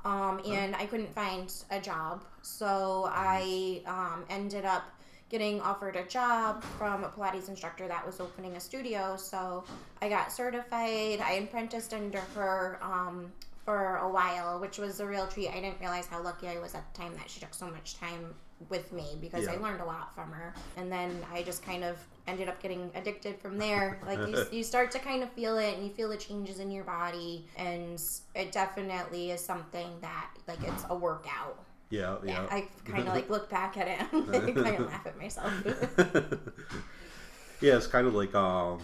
Um, 0.08 0.40
and 0.46 0.74
I 0.74 0.86
couldn't 0.86 1.14
find 1.14 1.52
a 1.70 1.78
job, 1.78 2.24
so 2.40 3.10
I 3.12 3.82
um, 3.84 4.24
ended 4.30 4.64
up 4.64 4.84
getting 5.28 5.60
offered 5.60 5.96
a 5.96 6.04
job 6.04 6.64
from 6.78 7.04
a 7.04 7.10
Pilates 7.10 7.50
instructor 7.50 7.86
that 7.86 8.06
was 8.06 8.18
opening 8.18 8.56
a 8.56 8.60
studio. 8.60 9.18
So 9.18 9.64
I 10.00 10.08
got 10.08 10.32
certified. 10.32 11.20
I 11.20 11.32
apprenticed 11.44 11.92
under 11.92 12.20
her 12.34 12.78
um, 12.80 13.30
for 13.68 13.96
a 13.96 14.08
while, 14.08 14.58
which 14.58 14.78
was 14.78 14.98
a 14.98 15.06
real 15.06 15.26
treat. 15.26 15.50
I 15.50 15.60
didn't 15.60 15.78
realize 15.78 16.06
how 16.06 16.22
lucky 16.22 16.48
I 16.48 16.58
was 16.58 16.74
at 16.74 16.90
the 16.90 17.02
time 17.02 17.12
that 17.16 17.28
she 17.28 17.38
took 17.38 17.52
so 17.52 17.66
much 17.70 18.00
time 18.00 18.34
with 18.70 18.94
me 18.94 19.04
because 19.20 19.46
I 19.46 19.56
learned 19.56 19.82
a 19.82 19.84
lot 19.84 20.14
from 20.14 20.32
her. 20.32 20.54
And 20.78 20.90
then 20.90 21.20
I 21.30 21.42
just 21.42 21.62
kind 21.62 21.84
of 21.84 21.98
ended 22.26 22.48
up 22.48 22.62
getting 22.62 22.90
addicted 22.94 23.38
from 23.38 23.58
there. 23.58 24.00
Like 24.06 24.26
you, 24.26 24.46
you 24.50 24.64
start 24.64 24.90
to 24.92 24.98
kind 24.98 25.22
of 25.22 25.30
feel 25.32 25.58
it 25.58 25.74
and 25.74 25.86
you 25.86 25.92
feel 25.92 26.08
the 26.08 26.16
changes 26.16 26.60
in 26.60 26.70
your 26.70 26.84
body. 26.84 27.44
And 27.56 28.00
it 28.34 28.52
definitely 28.52 29.32
is 29.32 29.44
something 29.44 29.86
that, 30.00 30.30
like, 30.46 30.62
it's 30.62 30.86
a 30.88 30.96
workout. 30.96 31.62
Yeah, 31.90 32.16
Yeah, 32.24 32.32
yeah. 32.32 32.46
I 32.50 32.68
kind 32.86 33.06
of 33.06 33.12
like 33.12 33.28
look 33.28 33.50
back 33.50 33.76
at 33.76 33.86
it 33.86 34.00
and 34.12 34.34
I 34.34 34.62
kind 34.62 34.80
of 34.82 34.86
laugh 34.86 35.06
at 35.06 35.18
myself. 35.18 35.52
yeah, 37.60 37.76
it's 37.76 37.86
kind 37.86 38.06
of 38.06 38.14
like 38.14 38.34
um, 38.34 38.80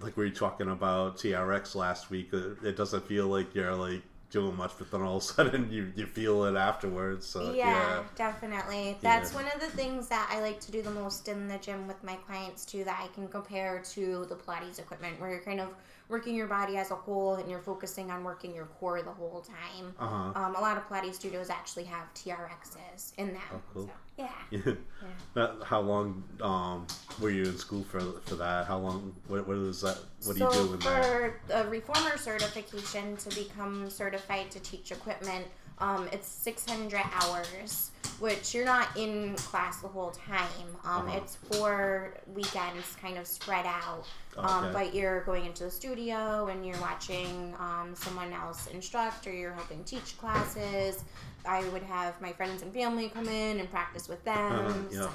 like 0.00 0.16
we 0.16 0.24
were 0.24 0.30
talking 0.30 0.70
about 0.70 1.18
TRX 1.18 1.74
last 1.74 2.08
week. 2.08 2.30
It, 2.32 2.64
it 2.64 2.76
doesn't 2.78 3.06
feel 3.06 3.26
like 3.26 3.54
you're 3.54 3.74
like 3.74 4.02
doing 4.32 4.56
much, 4.56 4.72
but 4.78 4.90
then 4.90 5.02
all 5.02 5.18
of 5.18 5.22
a 5.22 5.26
sudden 5.34 5.70
you, 5.70 5.92
you 5.96 6.06
feel 6.06 6.44
it 6.44 6.56
afterwards. 6.56 7.26
So 7.26 7.54
yeah, 7.62 7.64
yeah, 7.64 8.04
definitely. 8.14 8.98
That's 9.02 9.32
Yeah. 9.32 9.36
one 9.36 9.46
of 9.54 9.60
the 9.60 9.68
things 9.68 10.08
that 10.08 10.28
I 10.32 10.40
like 10.40 10.60
to 10.60 10.72
do 10.72 10.82
the 10.82 10.90
most 10.90 11.28
in 11.28 11.48
the 11.48 11.58
gym 11.58 11.86
with 11.88 12.02
my 12.04 12.14
clients 12.16 12.64
too. 12.64 12.84
That 12.84 13.00
I 13.02 13.08
can 13.14 13.28
compare 13.28 13.80
to 13.94 14.26
the 14.28 14.36
Pilates 14.36 14.78
equipment, 14.78 15.20
where 15.20 15.30
you're 15.30 15.40
kind 15.40 15.60
of 15.60 15.74
working 16.08 16.34
your 16.34 16.46
body 16.46 16.76
as 16.76 16.90
a 16.90 16.94
whole 16.94 17.34
and 17.34 17.50
you're 17.50 17.60
focusing 17.60 18.10
on 18.10 18.24
working 18.24 18.54
your 18.54 18.66
core 18.66 19.02
the 19.02 19.10
whole 19.10 19.40
time. 19.40 19.94
uh 19.98 20.06
huh. 20.06 20.32
Um, 20.40 20.56
a 20.56 20.60
lot 20.60 20.76
of 20.76 20.88
Pilates 20.88 21.14
studios 21.14 21.50
actually 21.50 21.84
have 21.84 22.12
TRXs 22.14 23.12
in 23.18 23.28
them. 23.28 23.42
Oh, 23.54 23.60
cool. 23.72 23.86
So, 23.86 23.92
yeah. 24.54 24.74
That- 25.34 25.56
How 25.64 25.80
long 25.80 26.22
um, 26.40 26.86
were 27.20 27.30
you 27.30 27.44
in 27.44 27.56
school 27.56 27.82
for 27.84 28.00
for 28.26 28.34
that? 28.36 28.66
How 28.66 28.78
long? 28.78 29.14
What, 29.28 29.46
what 29.48 29.56
is 29.56 29.80
that? 29.80 29.98
What 30.24 30.36
do 30.36 30.44
you 30.44 30.50
do 30.52 30.72
in 30.74 30.78
that? 30.80 31.04
for 31.04 31.40
the 31.48 31.66
reformer 31.68 32.16
certification 32.18 33.16
to 33.16 33.28
become 33.34 33.88
certified 33.88 34.50
to 34.50 34.60
teach 34.60 34.92
equipment, 34.92 35.46
um, 35.82 36.08
it's 36.12 36.28
600 36.28 37.02
hours, 37.12 37.90
which 38.20 38.54
you're 38.54 38.64
not 38.64 38.88
in 38.96 39.34
class 39.36 39.80
the 39.80 39.88
whole 39.88 40.12
time. 40.12 40.46
Um, 40.84 41.08
Uh-huh. 41.08 41.18
It's 41.18 41.36
four 41.50 42.14
weekends, 42.34 42.94
kind 43.00 43.18
of 43.18 43.26
spread 43.26 43.66
out. 43.66 44.04
Um, 44.38 44.64
Okay. 44.64 44.72
but 44.72 44.94
you're 44.94 45.22
going 45.24 45.44
into 45.44 45.64
the 45.64 45.70
studio 45.70 46.46
and 46.46 46.64
you're 46.64 46.80
watching 46.80 47.54
um, 47.58 47.94
someone 47.94 48.32
else 48.32 48.66
instruct, 48.68 49.26
or 49.26 49.32
you're 49.32 49.52
helping 49.52 49.82
teach 49.84 50.16
classes. 50.18 51.04
I 51.44 51.64
would 51.70 51.82
have 51.82 52.18
my 52.20 52.32
friends 52.32 52.62
and 52.62 52.72
family 52.72 53.08
come 53.08 53.26
in 53.28 53.58
and 53.60 53.68
practice 53.70 54.08
with 54.08 54.22
them. 54.24 54.52
Uh-huh, 54.66 54.78
yeah. 54.90 55.00
So, 55.00 55.10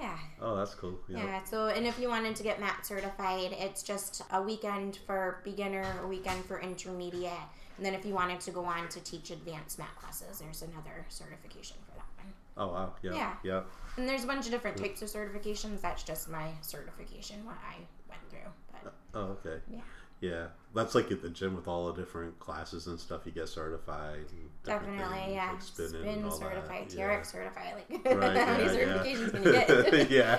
yeah. 0.00 0.18
Oh, 0.40 0.56
that's 0.56 0.74
cool. 0.74 0.98
Yeah. 1.08 1.24
Yeah, 1.24 1.44
so 1.44 1.68
and 1.68 1.86
if 1.86 1.98
you 1.98 2.08
wanted 2.08 2.34
to 2.36 2.42
get 2.42 2.60
MAT 2.60 2.84
certified, 2.86 3.52
it's 3.52 3.82
just 3.82 4.22
a 4.32 4.42
weekend 4.42 4.98
for 5.06 5.40
beginner, 5.44 6.00
a 6.02 6.06
weekend 6.06 6.44
for 6.46 6.60
intermediate, 6.60 7.32
and 7.76 7.84
then 7.84 7.94
if 7.94 8.04
you 8.04 8.14
wanted 8.14 8.40
to 8.40 8.50
go 8.50 8.64
on 8.64 8.88
to 8.88 9.00
teach 9.00 9.30
advanced 9.30 9.78
MAT 9.78 9.94
classes, 9.96 10.38
there's 10.40 10.62
another 10.62 11.04
certification 11.08 11.76
for 11.86 11.96
that 11.96 12.06
one. 12.24 12.32
Oh 12.56 12.72
wow. 12.72 12.94
Yeah. 13.02 13.12
Yeah. 13.14 13.34
Yeah. 13.42 13.60
And 13.96 14.08
there's 14.08 14.24
a 14.24 14.26
bunch 14.26 14.46
of 14.46 14.52
different 14.52 14.76
types 14.76 15.02
of 15.02 15.08
certifications. 15.08 15.80
That's 15.80 16.02
just 16.02 16.30
my 16.30 16.48
certification, 16.62 17.44
what 17.44 17.56
I 17.68 17.76
went 18.08 18.22
through. 18.30 18.50
But 18.72 18.94
Oh, 19.14 19.36
okay. 19.44 19.60
Yeah. 19.70 19.80
Yeah, 20.20 20.48
that's 20.74 20.94
like 20.94 21.10
at 21.10 21.22
the 21.22 21.30
gym 21.30 21.54
with 21.56 21.66
all 21.68 21.92
the 21.92 22.00
different 22.00 22.38
classes 22.38 22.86
and 22.86 22.98
stuff. 23.00 23.22
You 23.24 23.32
get 23.32 23.48
certified. 23.48 24.26
And 24.32 24.50
definitely, 24.64 25.18
things, 25.18 25.32
yeah. 25.34 25.52
Like 25.52 25.62
Spin 25.62 26.24
all 26.24 26.30
certified, 26.30 26.88
that. 26.88 26.90
TRX 26.90 27.26
certified, 27.26 27.74
like 27.76 28.04
Right, 28.08 28.36
how 28.36 28.52
many 28.52 28.68
yeah, 28.72 28.84
yeah. 28.84 29.04
certifications 29.04 29.32
can 29.32 29.42
you 29.44 29.50
get? 29.50 29.76
yeah, 30.10 30.38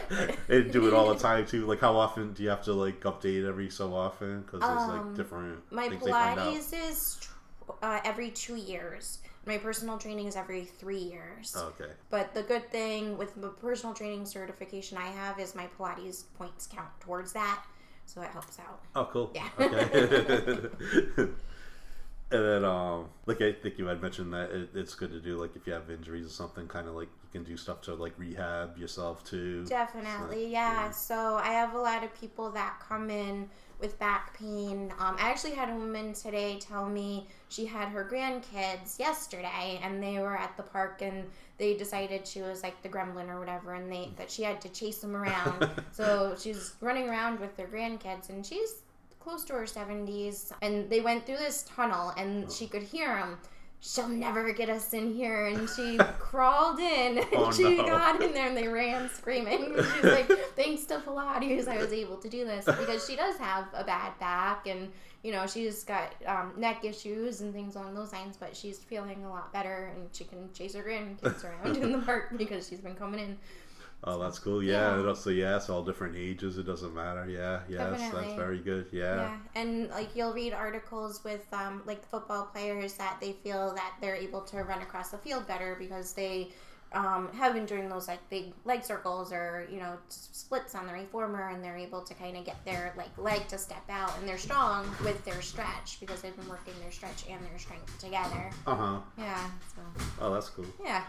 and 0.50 0.72
do 0.72 0.88
it 0.88 0.94
all 0.94 1.08
the 1.14 1.16
time 1.20 1.46
too. 1.46 1.66
Like, 1.66 1.80
how 1.80 1.96
often 1.98 2.34
do 2.34 2.44
you 2.44 2.50
have 2.50 2.64
to 2.64 2.74
like 2.74 3.02
update 3.02 3.48
every 3.48 3.70
so 3.70 3.94
often? 3.94 4.42
Because 4.42 4.66
there's 4.68 4.88
Um, 4.88 4.88
like 4.88 5.14
different 5.14 5.64
My 5.72 5.90
things 5.90 6.06
they 6.06 6.14
find 6.14 6.40
out. 6.40 6.54
Pilates 6.54 6.74
is 6.74 7.20
uh, 7.82 8.00
every 8.04 8.32
two 8.32 8.56
years. 8.56 9.20
My 9.46 9.58
personal 9.58 9.98
training 9.98 10.28
is 10.28 10.36
every 10.36 10.66
three 10.66 11.00
years. 11.00 11.56
Oh, 11.58 11.74
okay. 11.80 11.94
But 12.10 12.34
the 12.34 12.44
good 12.44 12.70
thing 12.72 13.18
with 13.18 13.34
the 13.42 13.50
personal 13.50 13.96
training 13.96 14.26
certification 14.26 14.98
I 14.98 15.08
have 15.08 15.40
is 15.40 15.56
my 15.56 15.68
Pilates 15.78 16.26
points 16.36 16.68
count 16.68 16.90
towards 17.00 17.34
that, 17.34 17.64
so 18.13 18.22
it 18.22 18.30
helps 18.30 18.60
out. 18.60 18.82
Oh, 18.96 19.06
cool. 19.12 19.32
Yeah. 19.34 19.48
Okay. 19.60 20.70
and 21.18 21.34
then, 22.32 22.65
um, 22.65 23.10
like 23.25 23.41
I 23.41 23.53
think 23.53 23.77
you 23.77 23.88
had 23.88 24.01
mentioned 24.01 24.34
that 24.34 24.51
it, 24.51 24.70
it's 24.75 24.96
good 24.96 25.12
to 25.12 25.20
do 25.20 25.38
like 25.38 25.56
if 25.56 25.65
you 25.68 25.74
have 25.74 25.89
injuries 25.89 26.25
or 26.25 26.30
something, 26.30 26.68
kind 26.68 26.88
of 26.88 26.96
like 26.96 27.10
you 27.24 27.30
can 27.32 27.44
do 27.44 27.58
stuff 27.58 27.82
to 27.84 27.96
like 27.96 28.13
rehab 28.18 28.77
yourself 28.77 29.24
too. 29.24 29.65
Definitely, 29.65 30.44
So, 30.44 30.50
yeah. 30.70 30.86
yeah. 30.86 30.91
So 30.91 31.36
I 31.36 31.50
have 31.53 31.74
a 31.74 31.80
lot 31.80 32.03
of 32.03 32.13
people 32.20 32.51
that 32.51 32.80
come 32.88 33.10
in 33.10 33.50
with 33.82 33.98
back 34.00 34.38
pain. 34.38 34.94
Um, 35.00 35.16
I 35.20 35.30
actually 35.30 35.54
had 35.54 35.70
a 35.70 35.76
woman 35.76 36.14
today 36.14 36.60
tell 36.60 36.88
me 36.88 37.28
she 37.50 37.66
had 37.66 37.90
her 37.90 38.08
grandkids 38.10 39.00
yesterday, 39.00 39.80
and 39.84 40.02
they 40.02 40.20
were 40.20 40.38
at 40.38 40.56
the 40.56 40.64
park, 40.64 41.02
and 41.02 41.26
they 41.58 41.76
decided 41.76 42.26
she 42.26 42.42
was 42.42 42.64
like 42.64 42.82
the 42.84 42.90
gremlin 42.90 43.30
or 43.30 43.40
whatever, 43.40 43.74
and 43.74 43.92
they 43.92 44.12
that 44.18 44.30
she 44.32 44.44
had 44.44 44.62
to 44.62 44.70
chase 44.70 45.00
them 45.00 45.16
around. 45.16 45.70
so 45.92 46.36
she's 46.40 46.76
running 46.80 47.10
around 47.10 47.40
with 47.40 47.56
their 47.58 47.68
grandkids, 47.68 48.30
and 48.30 48.46
she's 48.46 48.84
close 49.20 49.44
to 49.46 49.54
her 49.54 49.68
seventies, 49.68 50.54
and 50.62 50.90
they 50.90 51.02
went 51.02 51.26
through 51.26 51.38
this 51.38 51.64
tunnel, 51.64 52.14
and 52.18 52.52
she 52.52 52.68
could 52.68 52.84
hear 52.84 53.08
them. 53.08 53.38
She'll 53.84 54.08
never 54.08 54.54
get 54.54 54.70
us 54.70 54.94
in 54.94 55.12
here, 55.12 55.48
and 55.48 55.68
she 55.68 55.98
crawled 56.20 56.80
in, 56.80 57.18
and 57.18 57.28
Oh, 57.34 57.52
she 57.52 57.78
no. 57.78 57.86
got 57.88 58.22
in 58.22 58.32
there, 58.32 58.48
and 58.48 58.56
they 58.56 58.68
ran 58.68 59.10
screaming. 59.10 59.74
She's 59.76 60.04
like, 60.04 60.28
"Thanks 60.56 60.86
to 60.86 61.00
Pilates, 61.00 61.68
I 61.68 61.78
was 61.78 61.92
able 61.92 62.18
to 62.18 62.30
do 62.30 62.46
this 62.46 62.66
because 62.66 63.08
she 63.08 63.16
does 63.16 63.38
have 63.38 63.66
a 63.74 63.84
bad 63.84 64.18
back, 64.20 64.68
and 64.68 64.92
you 65.24 65.32
know 65.32 65.48
she's 65.48 65.84
got 65.84 66.14
um, 66.28 66.54
neck 66.58 66.86
issues 66.86 67.42
and 67.42 67.52
things 67.54 67.76
along 67.76 67.96
those 67.96 68.14
lines. 68.14 68.38
But 68.40 68.56
she's 68.56 68.78
feeling 68.78 69.24
a 69.26 69.30
lot 69.30 69.52
better, 69.52 69.92
and 69.96 70.08
she 70.14 70.26
can 70.26 70.54
chase 70.54 70.76
her 70.76 70.84
grandkids 70.84 71.44
around 71.44 71.76
in 71.78 71.92
the 71.92 72.00
park 72.06 72.38
because 72.38 72.68
she's 72.70 72.82
been 72.82 72.96
coming 72.96 73.20
in. 73.20 73.38
Oh, 74.03 74.17
that's 74.20 74.39
cool. 74.39 74.63
Yeah. 74.63 75.00
Yeah. 75.01 75.31
yeah, 75.31 75.55
it's 75.58 75.70
all 75.70 75.84
different 75.84 76.15
ages. 76.15 76.58
It 76.58 76.65
doesn't 76.65 76.93
matter. 76.93 77.27
Yeah. 77.29 77.60
yes, 77.70 78.00
That's, 78.00 78.13
that's 78.13 78.34
very 78.34 78.60
good. 78.60 78.88
Yeah. 78.91 79.15
Yeah. 79.15 79.38
and 79.55 79.89
like 79.89 80.15
you'll 80.15 80.34
read 80.34 80.53
articles 80.53 81.24
with 81.24 81.46
um, 81.53 81.84
like 81.86 82.03
football 82.10 82.46
players 82.46 82.93
that 82.96 83.17
they 83.22 83.34
feel 83.34 83.74
that 83.75 83.93
they're 84.01 84.15
able 84.15 84.41
to 84.41 84.63
run 84.63 84.81
across 84.81 85.12
the 85.12 85.17
field 85.20 85.46
better 85.48 85.75
because 85.77 86.13
they 86.13 86.50
um, 86.93 87.29
have 87.34 87.53
been 87.53 87.65
doing 87.65 87.88
those 87.88 88.08
like 88.08 88.27
big 88.29 88.53
leg 88.65 88.84
circles 88.84 89.31
or 89.31 89.65
you 89.72 89.79
know 89.79 89.93
splits 90.10 90.75
on 90.75 90.88
the 90.88 90.93
reformer, 90.93 91.50
and 91.50 91.63
they're 91.63 91.77
able 91.77 92.01
to 92.01 92.13
kind 92.15 92.36
of 92.36 92.43
get 92.43 92.63
their 92.65 92.93
like 92.98 93.15
leg 93.17 93.48
to 93.48 93.58
step 93.58 93.84
out, 93.89 94.12
and 94.20 94.27
they're 94.27 94.38
strong 94.38 94.86
with 95.03 95.24
their 95.24 95.41
stretch 95.41 96.00
because 96.00 96.22
they've 96.22 96.36
been 96.36 96.50
working 96.50 96.74
their 96.81 96.91
stretch 96.91 97.24
and 97.29 97.39
their 97.46 97.58
strength 97.60 97.98
together. 98.00 98.50
Uh 98.67 98.75
huh. 98.75 99.00
Yeah, 99.17 99.50
so 99.75 99.81
Oh, 100.20 100.34
that's 100.34 100.50
cool. 100.50 100.65
yeah. 100.84 101.03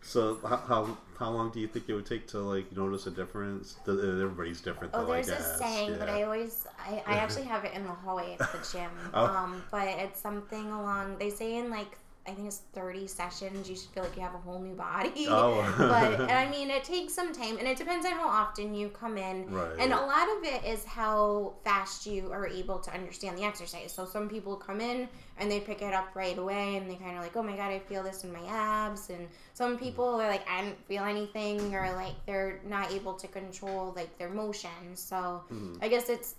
So, 0.00 0.38
how, 0.42 0.56
how 0.56 0.98
how 1.18 1.30
long 1.30 1.50
do 1.50 1.60
you 1.60 1.66
think 1.66 1.88
it 1.88 1.94
would 1.94 2.06
take 2.06 2.28
to 2.28 2.38
like 2.38 2.74
notice 2.74 3.06
a 3.06 3.10
difference? 3.10 3.76
Everybody's 3.86 4.60
different. 4.60 4.94
Oh, 4.94 5.04
though, 5.04 5.12
I 5.12 5.22
there's 5.22 5.28
a 5.28 5.32
guess. 5.32 5.58
saying, 5.58 5.96
but 5.98 6.08
I 6.08 6.22
always, 6.22 6.66
I, 6.78 7.02
I 7.06 7.16
actually 7.16 7.44
have 7.46 7.64
it 7.64 7.74
in 7.74 7.82
the 7.84 7.90
hallway 7.92 8.36
at 8.40 8.52
the 8.52 8.58
gym. 8.72 8.90
Oh. 9.14 9.26
Um, 9.26 9.62
but 9.70 9.88
it's 9.88 10.20
something 10.20 10.70
along, 10.70 11.18
they 11.18 11.30
say 11.30 11.56
in 11.56 11.70
like, 11.70 11.98
I 12.28 12.32
think 12.34 12.46
it's 12.46 12.60
30 12.74 13.06
sessions, 13.06 13.70
you 13.70 13.74
should 13.74 13.88
feel 13.90 14.02
like 14.02 14.14
you 14.14 14.22
have 14.22 14.34
a 14.34 14.38
whole 14.38 14.58
new 14.60 14.74
body. 14.74 15.26
Oh. 15.30 15.62
but, 15.78 16.20
and 16.20 16.30
I 16.30 16.48
mean, 16.50 16.70
it 16.70 16.84
takes 16.84 17.14
some 17.14 17.32
time, 17.32 17.58
and 17.58 17.66
it 17.66 17.78
depends 17.78 18.04
on 18.04 18.12
how 18.12 18.28
often 18.28 18.74
you 18.74 18.88
come 18.90 19.16
in. 19.16 19.50
Right. 19.50 19.78
And 19.78 19.92
a 19.92 19.96
lot 19.96 20.28
of 20.36 20.44
it 20.44 20.64
is 20.64 20.84
how 20.84 21.54
fast 21.64 22.06
you 22.06 22.30
are 22.32 22.46
able 22.46 22.78
to 22.80 22.92
understand 22.92 23.38
the 23.38 23.44
exercise. 23.44 23.92
So 23.92 24.04
some 24.04 24.28
people 24.28 24.56
come 24.56 24.80
in 24.80 25.08
and 25.38 25.50
they 25.50 25.60
pick 25.60 25.80
it 25.80 25.94
up 25.94 26.14
right 26.14 26.36
away, 26.36 26.76
and 26.76 26.90
they 26.90 26.96
kind 26.96 27.16
of 27.16 27.22
like, 27.22 27.36
oh 27.36 27.42
my 27.42 27.56
god, 27.56 27.70
I 27.70 27.78
feel 27.78 28.02
this 28.02 28.24
in 28.24 28.32
my 28.32 28.44
abs. 28.48 29.08
And 29.10 29.26
some 29.54 29.78
people 29.78 30.04
are 30.04 30.28
like, 30.28 30.46
I 30.50 30.62
didn't 30.62 30.84
feel 30.86 31.04
anything, 31.04 31.74
or 31.74 31.92
like 31.94 32.14
they're 32.26 32.60
not 32.66 32.92
able 32.92 33.14
to 33.14 33.26
control 33.28 33.92
like 33.96 34.18
their 34.18 34.30
motion. 34.30 34.70
So 34.94 35.44
Mhm. 35.50 35.78
I 35.80 35.88
guess 35.88 36.08
it's 36.08 36.34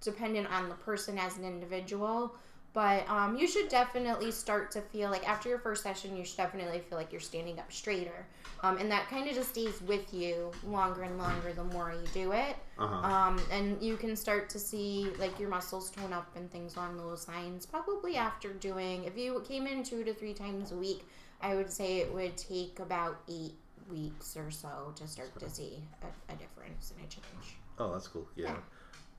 dependent 0.00 0.48
on 0.52 0.68
the 0.68 0.74
person 0.76 1.18
as 1.18 1.36
an 1.36 1.44
individual. 1.44 2.34
But 2.74 3.08
um, 3.08 3.36
you 3.36 3.48
should 3.48 3.68
definitely 3.68 4.30
start 4.30 4.70
to 4.72 4.80
feel 4.80 5.10
like 5.10 5.28
after 5.28 5.48
your 5.48 5.58
first 5.58 5.82
session, 5.82 6.16
you 6.16 6.24
should 6.24 6.36
definitely 6.36 6.80
feel 6.80 6.98
like 6.98 7.10
you're 7.10 7.20
standing 7.20 7.58
up 7.58 7.72
straighter. 7.72 8.26
Um, 8.62 8.76
and 8.78 8.90
that 8.90 9.08
kind 9.08 9.28
of 9.28 9.34
just 9.34 9.50
stays 9.50 9.80
with 9.82 10.12
you 10.12 10.50
longer 10.66 11.02
and 11.02 11.16
longer 11.18 11.52
the 11.52 11.64
more 11.64 11.92
you 11.92 12.06
do 12.12 12.32
it. 12.32 12.56
Uh-huh. 12.78 13.06
Um, 13.06 13.40
and 13.50 13.82
you 13.82 13.96
can 13.96 14.14
start 14.14 14.50
to 14.50 14.58
see 14.58 15.08
like 15.18 15.38
your 15.40 15.48
muscles 15.48 15.90
tone 15.90 16.12
up 16.12 16.28
and 16.36 16.50
things 16.50 16.76
along 16.76 16.98
those 16.98 17.26
lines. 17.26 17.66
Probably 17.66 18.16
after 18.16 18.52
doing, 18.52 19.04
if 19.04 19.16
you 19.16 19.42
came 19.48 19.66
in 19.66 19.82
two 19.82 20.04
to 20.04 20.12
three 20.12 20.34
times 20.34 20.72
a 20.72 20.76
week, 20.76 21.04
I 21.40 21.54
would 21.54 21.70
say 21.70 21.98
it 21.98 22.12
would 22.12 22.36
take 22.36 22.80
about 22.80 23.20
eight 23.28 23.54
weeks 23.90 24.36
or 24.36 24.50
so 24.50 24.92
to 24.96 25.06
start 25.06 25.36
to 25.38 25.48
see 25.48 25.82
a, 26.02 26.32
a 26.32 26.36
difference 26.36 26.92
and 26.96 27.06
a 27.06 27.08
change. 27.08 27.56
Oh, 27.78 27.92
that's 27.92 28.08
cool. 28.08 28.28
Yeah. 28.36 28.46
Yeah. 28.46 28.56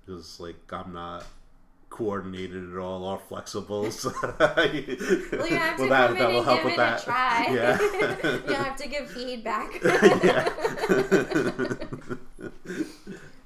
Because, 0.05 0.39
like, 0.39 0.71
I'm 0.71 0.93
not 0.93 1.25
coordinated 1.89 2.71
at 2.71 2.77
all 2.79 3.03
or 3.03 3.19
flexible. 3.19 3.89
So 3.91 4.11
Well, 4.23 4.67
you 4.75 4.97
have 5.57 5.77
to 5.77 5.81
Well, 5.81 5.89
that- 5.89 6.17
that'll 6.17 6.37
and 6.37 6.45
help 6.45 6.57
give 6.57 6.65
with 6.65 6.73
it 6.73 6.77
that. 6.77 7.01
a 7.01 7.05
try. 7.05 7.47
Yeah. 7.51 7.77
you 8.47 8.53
have 8.53 8.75
to 8.77 8.87
give 8.87 9.09
feedback. 9.09 9.71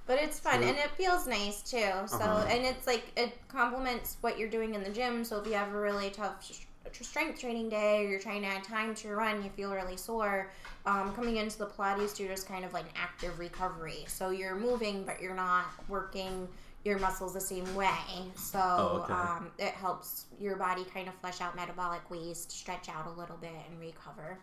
But 0.06 0.20
it's 0.22 0.38
fun 0.40 0.62
and 0.64 0.78
it 0.78 0.92
feels 0.98 1.26
nice 1.28 1.62
too. 1.62 1.78
So 2.08 2.18
Uh-huh. 2.18 2.46
and 2.50 2.66
it's 2.66 2.86
like 2.86 3.06
it 3.16 3.32
complements 3.48 4.18
what 4.22 4.38
you're 4.38 4.50
doing 4.50 4.76
in 4.76 4.84
the 4.84 4.90
gym. 4.90 5.24
So 5.24 5.40
if 5.40 5.48
you 5.48 5.54
have 5.54 5.74
a 5.74 5.80
really 5.80 6.10
tough 6.10 6.52
strength 6.92 7.40
training 7.40 7.70
day 7.70 8.06
or 8.06 8.10
you're 8.10 8.20
trying 8.20 8.42
to 8.42 8.48
add 8.50 8.64
time 8.66 8.94
to 8.96 9.08
your 9.08 9.18
run, 9.18 9.42
you 9.44 9.50
feel 9.52 9.72
really 9.72 9.96
sore. 9.98 10.52
Um, 10.86 11.14
coming 11.16 11.38
into 11.38 11.58
the 11.58 11.68
Pilates 11.68 12.10
studio 12.10 12.34
is 12.34 12.44
kind 12.44 12.66
of 12.66 12.74
like 12.74 12.84
an 12.84 12.92
active 13.02 13.40
recovery. 13.40 14.04
So 14.08 14.30
you're 14.32 14.56
moving, 14.58 15.04
but 15.06 15.22
you're 15.22 15.34
not 15.36 15.68
working 15.88 16.50
your 16.84 17.00
muscles 17.00 17.34
the 17.34 17.42
same 17.42 17.74
way. 17.75 17.90
So 18.36 18.60
Oh, 18.60 19.02
okay. 19.04 19.13
um, 19.13 19.52
it 19.58 19.74
helps 19.74 20.25
your 20.40 20.56
body 20.58 20.84
kind 20.94 21.08
of 21.08 21.13
flush 21.16 21.40
out 21.42 21.56
metabolic 21.56 22.10
waste, 22.10 22.52
stretch 22.52 22.90
out 22.90 23.08
a 23.08 23.12
little 23.20 23.38
bit, 23.38 23.52
and 23.70 23.80
recover. 23.80 24.38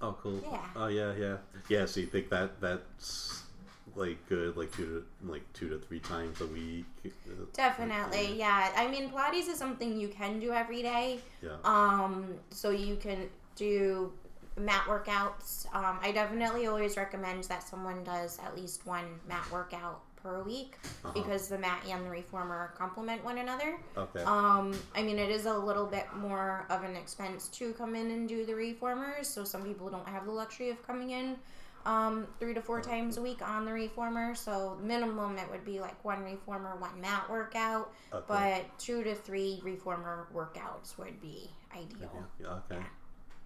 oh, 0.00 0.16
cool. 0.22 0.40
Yeah. 0.50 0.60
Oh, 0.76 0.86
yeah, 0.88 1.12
yeah. 1.18 1.36
Yeah, 1.68 1.86
so 1.86 2.00
you 2.00 2.06
think 2.06 2.28
that 2.30 2.60
that's, 2.60 3.42
like, 3.96 4.18
good, 4.28 4.56
like, 4.56 4.70
two 4.72 4.84
to, 5.22 5.30
like, 5.32 5.50
two 5.54 5.68
to 5.70 5.78
three 5.78 6.00
times 6.00 6.40
a 6.42 6.46
week? 6.46 6.84
Definitely, 7.54 8.36
yeah. 8.38 8.70
I 8.76 8.86
mean, 8.88 9.10
Pilates 9.10 9.48
is 9.48 9.56
something 9.58 9.98
you 9.98 10.08
can 10.08 10.40
do 10.40 10.52
every 10.52 10.82
day. 10.82 11.20
Yeah. 11.42 11.56
Um, 11.64 12.34
so 12.50 12.70
you 12.70 12.96
can 12.96 13.28
do 13.56 14.12
mat 14.56 14.84
workouts. 14.86 15.66
Um, 15.74 15.98
I 16.02 16.12
definitely 16.12 16.66
always 16.66 16.96
recommend 16.96 17.44
that 17.44 17.66
someone 17.66 18.04
does 18.04 18.38
at 18.44 18.54
least 18.56 18.86
one 18.86 19.06
mat 19.28 19.44
workout 19.50 20.00
per 20.24 20.42
week 20.42 20.76
Uh-huh. 21.04 21.12
because 21.12 21.48
the 21.48 21.58
mat 21.58 21.82
and 21.88 22.04
the 22.04 22.10
reformer 22.10 22.72
complement 22.76 23.22
one 23.22 23.38
another. 23.38 23.76
Okay. 23.96 24.22
Um, 24.22 24.72
I 24.96 25.02
mean, 25.02 25.18
it 25.18 25.30
is 25.30 25.44
a 25.46 25.56
little 25.56 25.84
bit 25.86 26.06
more 26.16 26.64
of 26.70 26.82
an 26.82 26.96
expense 26.96 27.48
to 27.58 27.74
come 27.74 27.94
in 27.94 28.10
and 28.10 28.26
do 28.28 28.44
the 28.46 28.54
reformers, 28.54 29.28
so 29.28 29.44
some 29.44 29.62
people 29.62 29.90
don't 29.90 30.08
have 30.08 30.24
the 30.24 30.32
luxury 30.32 30.70
of 30.70 30.84
coming 30.86 31.10
in 31.10 31.36
um, 31.86 32.26
three 32.40 32.54
to 32.54 32.62
four 32.62 32.80
times 32.80 33.18
a 33.18 33.22
week 33.22 33.46
on 33.46 33.66
the 33.66 33.72
reformer. 33.72 34.34
So 34.34 34.78
minimum, 34.82 35.36
it 35.36 35.48
would 35.50 35.66
be 35.66 35.78
like 35.80 36.02
one 36.02 36.24
reformer, 36.24 36.74
one 36.76 36.98
mat 37.02 37.28
workout, 37.30 37.92
Okay. 38.12 38.24
but 38.26 38.78
two 38.78 39.04
to 39.04 39.14
three 39.14 39.60
reformer 39.62 40.26
workouts 40.34 40.96
would 40.96 41.20
be 41.20 41.50
ideal. 41.76 42.24
Yeah, 42.40 42.60
okay. 42.70 42.82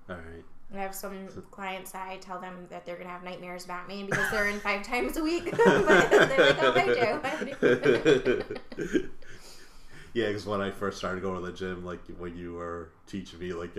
All 0.09 0.17
right. 0.17 0.45
I 0.75 0.79
have 0.81 0.95
some 0.95 1.29
clients 1.51 1.93
that 1.93 2.07
I 2.09 2.19
tell 2.19 2.39
them 2.39 2.67
that 2.69 2.85
they're 2.85 2.97
gonna 2.97 3.09
have 3.09 3.23
nightmares 3.23 3.65
about 3.65 3.89
me 3.89 4.05
because 4.05 4.31
they're 4.31 4.49
in 4.49 4.61
five 4.61 4.83
times 4.83 5.17
a 5.17 5.23
week. 5.23 5.45
but 5.51 5.65
they're 5.65 6.73
like, 6.73 7.63
oh, 7.63 8.43
yeah, 10.13 10.27
because 10.27 10.45
when 10.45 10.61
I 10.61 10.71
first 10.71 10.99
started 10.99 11.23
going 11.23 11.41
to 11.41 11.47
the 11.47 11.57
gym, 11.57 11.87
like 11.87 12.01
when 12.19 12.37
you 12.37 12.53
were 12.53 12.91
teaching 13.07 13.39
me, 13.39 13.55
like 13.55 13.71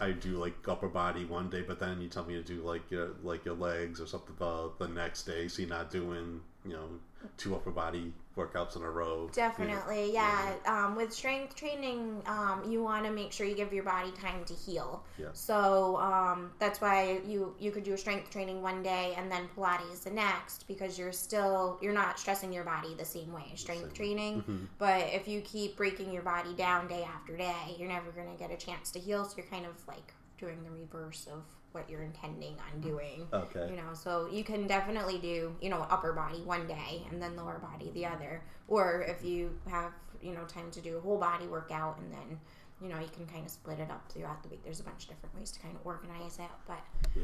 I 0.00 0.12
do 0.12 0.38
like 0.38 0.54
upper 0.66 0.88
body 0.88 1.26
one 1.26 1.50
day, 1.50 1.60
but 1.60 1.78
then 1.78 2.00
you 2.00 2.08
tell 2.08 2.24
me 2.24 2.34
to 2.34 2.42
do 2.42 2.62
like 2.62 2.90
your 2.90 3.10
like 3.22 3.44
your 3.44 3.54
legs 3.54 4.00
or 4.00 4.06
something 4.06 4.34
the 4.38 4.70
the 4.78 4.88
next 4.88 5.24
day, 5.24 5.48
so 5.48 5.60
you're 5.60 5.68
not 5.68 5.90
doing 5.90 6.40
you 6.64 6.72
know 6.72 6.88
two 7.36 7.54
upper 7.54 7.70
body 7.70 8.12
workouts 8.36 8.76
in 8.76 8.82
a 8.82 8.90
row. 8.90 9.28
Definitely, 9.32 10.12
yeah. 10.12 10.54
Um, 10.66 10.94
with 10.94 11.12
strength 11.12 11.56
training, 11.56 12.22
um, 12.26 12.62
you 12.68 12.82
want 12.82 13.04
to 13.04 13.10
make 13.10 13.32
sure 13.32 13.46
you 13.46 13.54
give 13.54 13.72
your 13.72 13.84
body 13.84 14.12
time 14.12 14.44
to 14.44 14.54
heal. 14.54 15.02
Yeah. 15.18 15.26
So 15.32 15.96
um, 15.96 16.52
that's 16.58 16.80
why 16.80 17.20
you 17.26 17.54
you 17.58 17.70
could 17.72 17.82
do 17.82 17.94
a 17.94 17.98
strength 17.98 18.30
training 18.30 18.62
one 18.62 18.82
day 18.82 19.14
and 19.16 19.30
then 19.30 19.48
Pilates 19.56 20.02
the 20.04 20.10
next 20.10 20.68
because 20.68 20.98
you're 20.98 21.12
still 21.12 21.78
you're 21.82 21.92
not 21.92 22.18
stressing 22.18 22.52
your 22.52 22.64
body 22.64 22.94
the 22.94 23.04
same 23.04 23.32
way 23.32 23.52
strength 23.56 23.94
training. 23.94 24.42
Mhm. 24.42 24.66
But 24.78 25.08
if 25.12 25.26
you 25.26 25.40
keep 25.40 25.76
breaking 25.76 26.12
your 26.12 26.22
body 26.22 26.54
down 26.54 26.86
day 26.86 27.02
after 27.02 27.36
day, 27.36 27.76
you're 27.76 27.88
never 27.88 28.10
gonna 28.12 28.36
get 28.38 28.50
a 28.52 28.56
chance 28.56 28.90
to 28.92 28.98
heal. 29.00 29.24
So 29.24 29.36
you're 29.36 29.46
kind 29.46 29.66
of 29.66 29.74
like 29.88 30.14
doing 30.38 30.62
the 30.62 30.70
reverse 30.70 31.26
of 31.26 31.42
what 31.72 31.88
you're 31.90 32.02
intending 32.02 32.56
on 32.72 32.80
doing. 32.80 33.26
Okay. 33.32 33.68
You 33.70 33.76
know, 33.76 33.92
so 33.94 34.28
you 34.30 34.42
can 34.44 34.66
definitely 34.66 35.18
do, 35.18 35.54
you 35.60 35.68
know, 35.70 35.86
upper 35.90 36.12
body 36.12 36.40
one 36.42 36.66
day 36.66 37.06
and 37.10 37.20
then 37.22 37.36
lower 37.36 37.58
body 37.58 37.90
the 37.94 38.06
other. 38.06 38.42
Or 38.68 39.02
if 39.02 39.24
you 39.24 39.58
have, 39.68 39.92
you 40.22 40.32
know, 40.32 40.44
time 40.44 40.70
to 40.72 40.80
do 40.80 40.96
a 40.96 41.00
whole 41.00 41.18
body 41.18 41.46
workout 41.46 41.98
and 41.98 42.10
then, 42.12 42.38
you 42.80 42.88
know, 42.88 42.98
you 42.98 43.08
can 43.14 43.26
kind 43.26 43.44
of 43.44 43.50
split 43.50 43.80
it 43.80 43.90
up 43.90 44.10
throughout 44.10 44.42
the 44.42 44.48
week. 44.48 44.62
There's 44.64 44.80
a 44.80 44.84
bunch 44.84 45.04
of 45.04 45.10
different 45.10 45.36
ways 45.36 45.50
to 45.52 45.60
kind 45.60 45.74
of 45.76 45.84
organize 45.84 46.38
it. 46.38 46.50
But 46.66 46.80
Yeah. 47.14 47.22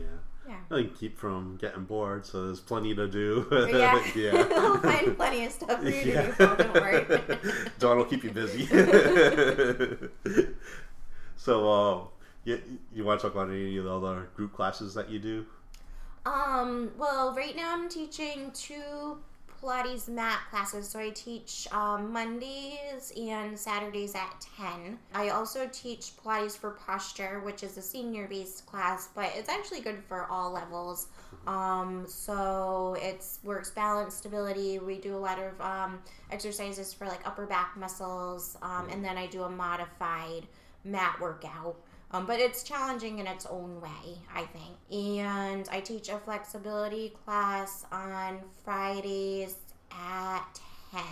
yeah. 0.49 0.77
I 0.77 0.83
can 0.83 0.91
keep 0.91 1.17
from 1.19 1.57
getting 1.61 1.85
bored, 1.85 2.27
so 2.27 2.47
there's 2.47 2.61
plenty 2.61 2.95
to 2.95 3.07
do. 3.09 3.47
Yeah. 3.71 4.05
yeah. 4.17 4.33
we'll 4.51 4.79
find 4.79 5.17
plenty 5.17 5.47
of 5.47 5.53
stuff 5.53 5.81
for 5.81 5.89
you 5.89 6.03
to 6.03 6.09
Yeah. 6.09 6.27
do. 6.27 6.33
so 6.37 6.57
Don't 6.57 6.75
worry. 6.75 7.07
Dawn 7.79 7.97
will 7.99 8.05
keep 8.05 8.25
you 8.25 8.31
busy. 8.31 8.67
so, 11.37 11.71
uh, 11.73 12.05
you, 12.45 12.61
you 12.93 13.05
want 13.05 13.21
to 13.21 13.27
talk 13.27 13.35
about 13.35 13.49
any 13.49 13.77
of 13.77 13.85
the 13.85 13.95
other 13.95 14.29
group 14.37 14.53
classes 14.53 14.95
that 14.95 15.11
you 15.11 15.19
do? 15.19 15.47
Um, 16.27 16.93
well, 16.97 17.35
right 17.35 17.55
now 17.55 17.75
I'm 17.75 17.89
teaching 17.89 18.51
two 18.53 19.19
Pilates 19.65 20.09
mat 20.09 20.41
classes. 20.51 20.89
So 20.89 20.99
I 20.99 21.11
teach 21.11 21.67
um, 21.73 22.13
Mondays 22.13 23.13
and 23.17 23.59
Saturdays 23.59 24.15
at 24.15 24.47
10. 24.59 24.99
I 25.15 25.31
also 25.31 25.69
teach 25.73 26.13
Pilates 26.23 26.57
for 26.57 26.73
Posture, 26.73 27.41
which 27.41 27.63
is 27.63 27.77
a 27.79 27.83
senior 27.83 28.29
based 28.29 28.67
class, 28.67 29.09
but 29.15 29.31
it's 29.35 29.49
actually 29.49 29.81
good 29.81 30.03
for 30.07 30.27
all 30.27 30.53
levels. 30.53 31.09
Um, 31.47 32.05
so 32.07 32.97
it's 33.01 33.39
works 33.43 33.71
balance 33.71 34.15
stability. 34.15 34.79
We 34.79 34.99
do 34.99 35.17
a 35.17 35.19
lot 35.19 35.39
of 35.39 35.61
um, 35.61 36.03
exercises 36.31 36.93
for 36.93 37.07
like 37.07 37.27
upper 37.27 37.47
back 37.47 37.77
muscles, 37.77 38.57
um, 38.63 38.89
and 38.91 39.05
then 39.05 39.17
I 39.17 39.27
do 39.27 39.45
a 39.45 39.51
modified 39.51 40.47
mat 40.85 41.19
workout. 41.21 41.77
Um, 42.11 42.27
but 42.27 42.39
it's 42.39 42.63
challenging 42.63 43.19
in 43.19 43.27
its 43.27 43.47
own 43.47 43.81
way, 43.81 44.19
I 44.33 44.43
think. 44.43 44.77
And 44.91 45.69
I 45.71 45.81
teach 45.81 46.09
a 46.09 46.19
flexibility 46.19 47.13
class 47.25 47.85
on 47.91 48.41
Fridays 48.65 49.57
at 49.91 50.61
10. 50.93 51.03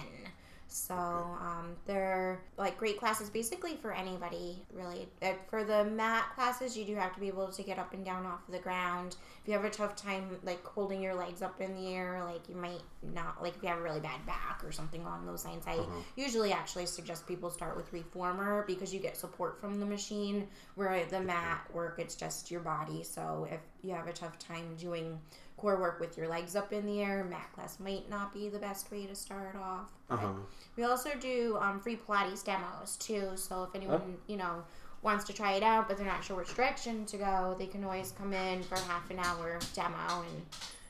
So 0.72 0.94
um, 0.94 1.76
they're 1.86 2.40
like 2.56 2.78
great 2.78 2.98
classes 2.98 3.28
basically 3.28 3.76
for 3.76 3.92
anybody, 3.92 4.62
really. 4.72 5.06
Uh, 5.22 5.32
for 5.48 5.64
the 5.64 5.84
mat 5.84 6.24
classes, 6.34 6.76
you 6.76 6.84
do 6.84 6.94
have 6.96 7.14
to 7.14 7.20
be 7.20 7.28
able 7.28 7.48
to 7.48 7.62
get 7.62 7.78
up 7.78 7.92
and 7.92 8.04
down 8.04 8.24
off 8.26 8.40
the 8.48 8.58
ground. 8.58 9.16
If 9.42 9.48
you 9.48 9.54
have 9.54 9.64
a 9.64 9.70
tough 9.70 9.96
time 9.96 10.38
like 10.44 10.64
holding 10.64 11.02
your 11.02 11.14
legs 11.14 11.42
up 11.42 11.60
in 11.60 11.74
the 11.74 11.94
air, 11.94 12.22
like 12.24 12.48
you 12.48 12.56
might 12.56 12.80
not, 13.02 13.42
like 13.42 13.56
if 13.56 13.62
you 13.62 13.68
have 13.68 13.78
a 13.78 13.82
really 13.82 14.00
bad 14.00 14.24
back 14.24 14.62
or 14.64 14.72
something 14.72 15.02
along 15.02 15.26
those 15.26 15.44
lines, 15.44 15.64
I 15.66 15.74
Uh-huh. 15.76 16.00
usually 16.16 16.52
actually 16.52 16.86
suggest 16.86 17.26
people 17.26 17.50
start 17.50 17.76
with 17.76 17.92
reformer 17.92 18.64
because 18.66 18.94
you 18.94 19.00
get 19.00 19.16
support 19.16 19.60
from 19.60 19.78
the 19.78 19.86
machine. 19.86 20.48
Where 20.74 21.04
the 21.04 21.20
mat 21.20 21.66
work, 21.74 21.98
it's 21.98 22.14
just 22.14 22.50
your 22.50 22.60
body. 22.60 23.02
So 23.02 23.46
if 23.50 23.60
you 23.82 23.94
have 23.94 24.06
a 24.06 24.12
tough 24.12 24.38
time 24.38 24.76
doing 24.76 25.20
core 25.56 25.78
work 25.80 26.00
with 26.00 26.16
your 26.16 26.28
legs 26.28 26.56
up 26.56 26.72
in 26.72 26.86
the 26.86 27.00
air, 27.02 27.24
mat 27.24 27.50
class 27.54 27.78
might 27.78 28.08
not 28.10 28.32
be 28.32 28.48
the 28.48 28.58
best 28.58 28.90
way 28.90 29.06
to 29.06 29.14
start 29.14 29.54
off. 29.56 29.90
Uh 30.10 30.16
But 30.16 30.20
huh. 30.20 30.32
we 30.76 30.84
also 30.84 31.10
do 31.20 31.56
um, 31.60 31.80
free 31.80 31.96
Pilates 31.96 32.44
demos 32.44 32.96
too. 32.96 33.30
So 33.36 33.64
if 33.64 33.74
anyone 33.74 34.16
you 34.26 34.36
know 34.36 34.64
wants 35.02 35.24
to 35.24 35.32
try 35.32 35.52
it 35.52 35.62
out, 35.62 35.88
but 35.88 35.96
they're 35.96 36.06
not 36.06 36.22
sure 36.24 36.36
which 36.36 36.54
direction 36.54 37.04
to 37.06 37.16
go, 37.16 37.56
they 37.58 37.66
can 37.66 37.82
always 37.84 38.12
come 38.12 38.32
in 38.32 38.62
for 38.62 38.76
half 38.78 39.10
an 39.10 39.18
hour 39.18 39.58
demo, 39.74 40.22
and 40.28 40.42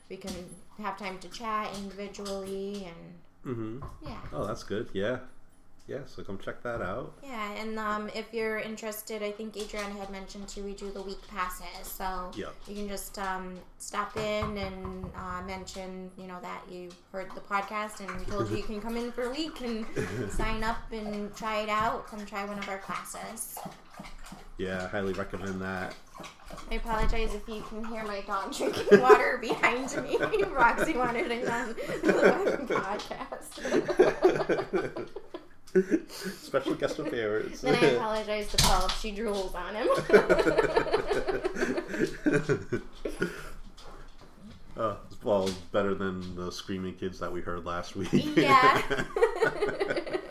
we 0.09 0.17
can 0.17 0.33
have 0.81 0.97
time 0.97 1.17
to 1.19 1.29
chat 1.29 1.69
individually. 1.77 2.85
And 2.85 3.13
Mm-hmm. 3.45 3.79
yeah, 4.07 4.21
Oh, 4.31 4.45
that's 4.47 4.63
good. 4.63 4.87
Yeah. 4.93 5.17
Yeah. 5.85 5.99
So 6.05 6.23
come 6.23 6.37
check 6.37 6.63
that 6.63 6.81
out. 6.81 7.13
yeah. 7.23 7.51
And 7.53 7.77
um, 7.77 8.09
if 8.15 8.33
you're 8.33 8.57
interested, 8.59 9.21
I 9.21 9.31
think 9.31 9.57
Adriana 9.57 9.93
had 9.95 10.09
mentioned 10.09 10.47
too. 10.47 10.63
We 10.63 10.73
do 10.73 10.89
the 10.91 11.01
week 11.01 11.19
passes, 11.27 11.65
so 11.87 12.31
Yeah. 12.35 12.45
you 12.69 12.75
can 12.75 12.87
just 12.87 13.19
um, 13.19 13.59
stop 13.79 14.15
in 14.15 14.57
and 14.57 15.05
uh, 15.15 15.41
mention, 15.45 16.09
you 16.17 16.27
know, 16.27 16.37
that 16.41 16.61
you 16.71 16.89
heard 17.11 17.29
the 17.35 17.41
podcast 17.41 17.99
and 17.99 18.09
we 18.17 18.25
told 18.25 18.49
you 18.49 18.57
you 18.57 18.63
can 18.63 18.79
come 18.81 18.95
in 18.95 19.11
for 19.11 19.23
a 19.23 19.29
week 19.31 19.59
and 19.59 19.85
sign 20.31 20.63
up 20.63 20.77
and 20.93 21.35
try 21.35 21.61
it 21.63 21.69
out. 21.69 22.07
Come 22.07 22.25
try 22.25 22.45
one 22.45 22.59
of 22.59 22.69
our 22.69 22.77
classes. 22.77 23.59
Yeah, 24.57 24.85
I 24.85 24.87
highly 24.87 25.11
recommend 25.13 25.61
that. 25.61 25.95
I 26.71 26.75
apologize 26.75 27.33
if 27.33 27.45
you 27.49 27.61
can 27.63 27.83
hear 27.85 28.03
my 28.05 28.21
dog 28.21 28.53
drinking 28.55 29.01
water 29.01 29.37
behind 29.41 29.93
me. 30.03 30.17
Roxy 30.53 30.93
wanted 30.93 31.29
it 31.29 31.49
on 31.49 31.69
the 31.69 31.75
podcast. 32.69 35.09
Special 36.09 36.75
guest 36.75 36.99
appearance. 36.99 37.61
Then 37.61 37.75
I 37.75 37.87
apologize 37.95 38.51
to 38.51 38.57
Paul 38.57 38.85
if 38.85 38.99
she 38.99 39.11
drools 39.11 39.55
on 39.55 39.75
him. 39.75 39.87
uh, 44.77 44.95
well, 45.23 45.49
better 45.71 45.95
than 45.95 46.35
the 46.35 46.51
screaming 46.51 46.93
kids 46.95 47.19
that 47.19 47.31
we 47.31 47.41
heard 47.41 47.65
last 47.65 47.95
week. 47.95 48.09
yeah. 48.35 48.81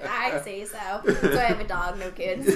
I 0.09 0.41
say 0.45 0.65
so. 0.65 1.03
So 1.05 1.39
I 1.39 1.45
have 1.45 1.61
a 1.61 1.65
dog, 1.67 1.99
no 1.99 2.11
kids. 2.13 2.47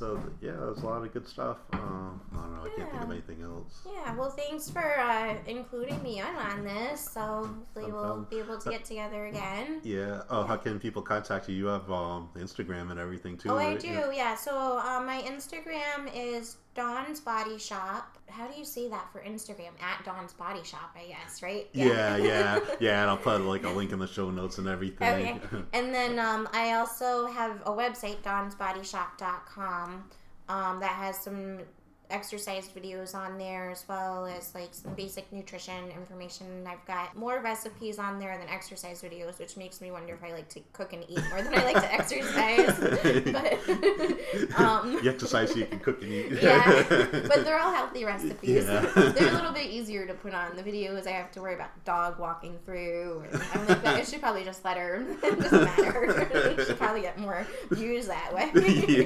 So 0.00 0.18
yeah, 0.40 0.52
there's 0.52 0.78
a 0.78 0.86
lot 0.86 1.04
of 1.04 1.12
good 1.12 1.28
stuff. 1.28 1.58
Um, 1.74 2.22
I 2.32 2.36
don't 2.36 2.54
know. 2.56 2.62
I 2.64 2.68
can't 2.74 2.90
think 2.90 3.02
of 3.02 3.10
anything 3.10 3.42
else. 3.42 3.82
yeah, 3.84 4.16
well, 4.16 4.30
thanks 4.30 4.70
for 4.70 4.98
uh, 4.98 5.34
including 5.46 6.02
me 6.02 6.22
on, 6.22 6.34
on 6.36 6.64
this. 6.64 7.06
So 7.12 7.20
hopefully 7.20 7.86
No 7.88 7.94
we'll 7.94 8.04
problem. 8.04 8.26
be 8.30 8.38
able 8.38 8.56
to 8.58 8.70
get 8.70 8.82
together 8.86 9.26
again. 9.26 9.82
Yeah. 9.84 10.22
Oh, 10.30 10.44
how 10.44 10.56
can 10.56 10.80
people 10.80 11.02
contact 11.02 11.50
you? 11.50 11.54
You 11.54 11.66
have 11.66 11.90
um, 11.92 12.30
Instagram 12.34 12.90
and 12.90 12.98
everything 12.98 13.36
too. 13.36 13.50
Oh, 13.50 13.58
I 13.58 13.76
do, 13.76 13.88
Yeah. 13.88 14.10
yeah. 14.10 14.34
So 14.36 14.78
uh, 14.78 15.02
my 15.04 15.20
Instagram 15.26 16.10
is 16.14 16.56
Dawn's 16.74 17.20
Body 17.20 17.58
Shop. 17.58 18.16
How 18.28 18.46
do 18.46 18.56
you 18.56 18.64
say 18.64 18.88
that 18.88 19.10
for 19.12 19.20
Instagram? 19.20 19.70
At 19.80 20.04
Dawn's 20.04 20.32
Body 20.32 20.62
Shop, 20.62 20.96
I 20.96 21.08
guess, 21.08 21.42
right? 21.42 21.68
Yeah, 21.72 22.16
yeah, 22.16 22.60
yeah, 22.80 23.02
and 23.02 23.10
I'll 23.10 23.16
put 23.16 23.40
like 23.40 23.64
a 23.64 23.70
link 23.70 23.92
in 23.92 23.98
the 23.98 24.06
show 24.06 24.30
notes 24.30 24.58
and 24.58 24.68
everything. 24.68 25.40
Okay. 25.42 25.62
And 25.72 25.92
then 25.92 26.18
um, 26.18 26.48
I 26.52 26.74
also 26.74 27.26
have 27.26 27.60
a 27.66 27.70
website, 27.70 28.22
dawnsbodyshop.com, 28.22 30.04
um, 30.48 30.80
that 30.80 30.92
has 30.92 31.18
some 31.18 31.60
exercise 32.10 32.68
videos 32.68 33.14
on 33.14 33.38
there 33.38 33.70
as 33.70 33.84
well 33.88 34.26
as 34.26 34.54
like 34.54 34.70
some 34.72 34.94
basic 34.94 35.30
nutrition 35.32 35.90
information. 35.90 36.66
I've 36.66 36.84
got 36.86 37.16
more 37.16 37.40
recipes 37.40 37.98
on 37.98 38.18
there 38.18 38.36
than 38.38 38.48
exercise 38.48 39.02
videos, 39.02 39.38
which 39.38 39.56
makes 39.56 39.80
me 39.80 39.90
wonder 39.90 40.14
if 40.14 40.24
I 40.24 40.32
like 40.32 40.48
to 40.50 40.60
cook 40.72 40.92
and 40.92 41.04
eat 41.08 41.20
more 41.30 41.42
than 41.42 41.54
I 41.54 41.64
like 41.64 41.82
to 41.82 41.92
exercise. 41.92 42.78
but 44.50 44.58
um, 44.60 44.98
you 45.02 45.10
exercise 45.10 45.50
so 45.52 45.58
you 45.58 45.66
can 45.66 45.80
cook 45.80 46.02
and 46.02 46.12
eat. 46.12 46.32
yeah, 46.42 46.84
but 47.28 47.44
they're 47.44 47.58
all 47.58 47.72
healthy 47.72 48.04
recipes. 48.04 48.66
Yeah. 48.66 48.80
they're 48.94 49.30
a 49.30 49.34
little 49.34 49.52
bit 49.52 49.70
easier 49.70 50.06
to 50.06 50.14
put 50.14 50.34
on. 50.34 50.56
The 50.56 50.62
videos 50.62 51.06
I 51.06 51.12
have 51.12 51.30
to 51.32 51.40
worry 51.40 51.54
about 51.54 51.84
dog 51.84 52.18
walking 52.18 52.58
through. 52.64 53.24
I'm 53.54 53.66
like, 53.66 53.86
I 53.86 54.02
should 54.02 54.20
probably 54.20 54.44
just 54.44 54.64
let 54.64 54.76
her. 54.76 55.04
it 55.22 55.40
doesn't 55.40 55.64
matter. 55.64 56.54
she 56.56 56.64
should 56.64 56.78
probably 56.78 57.02
get 57.02 57.18
more 57.18 57.46
views 57.70 58.06
that 58.06 58.34
way. 58.34 58.50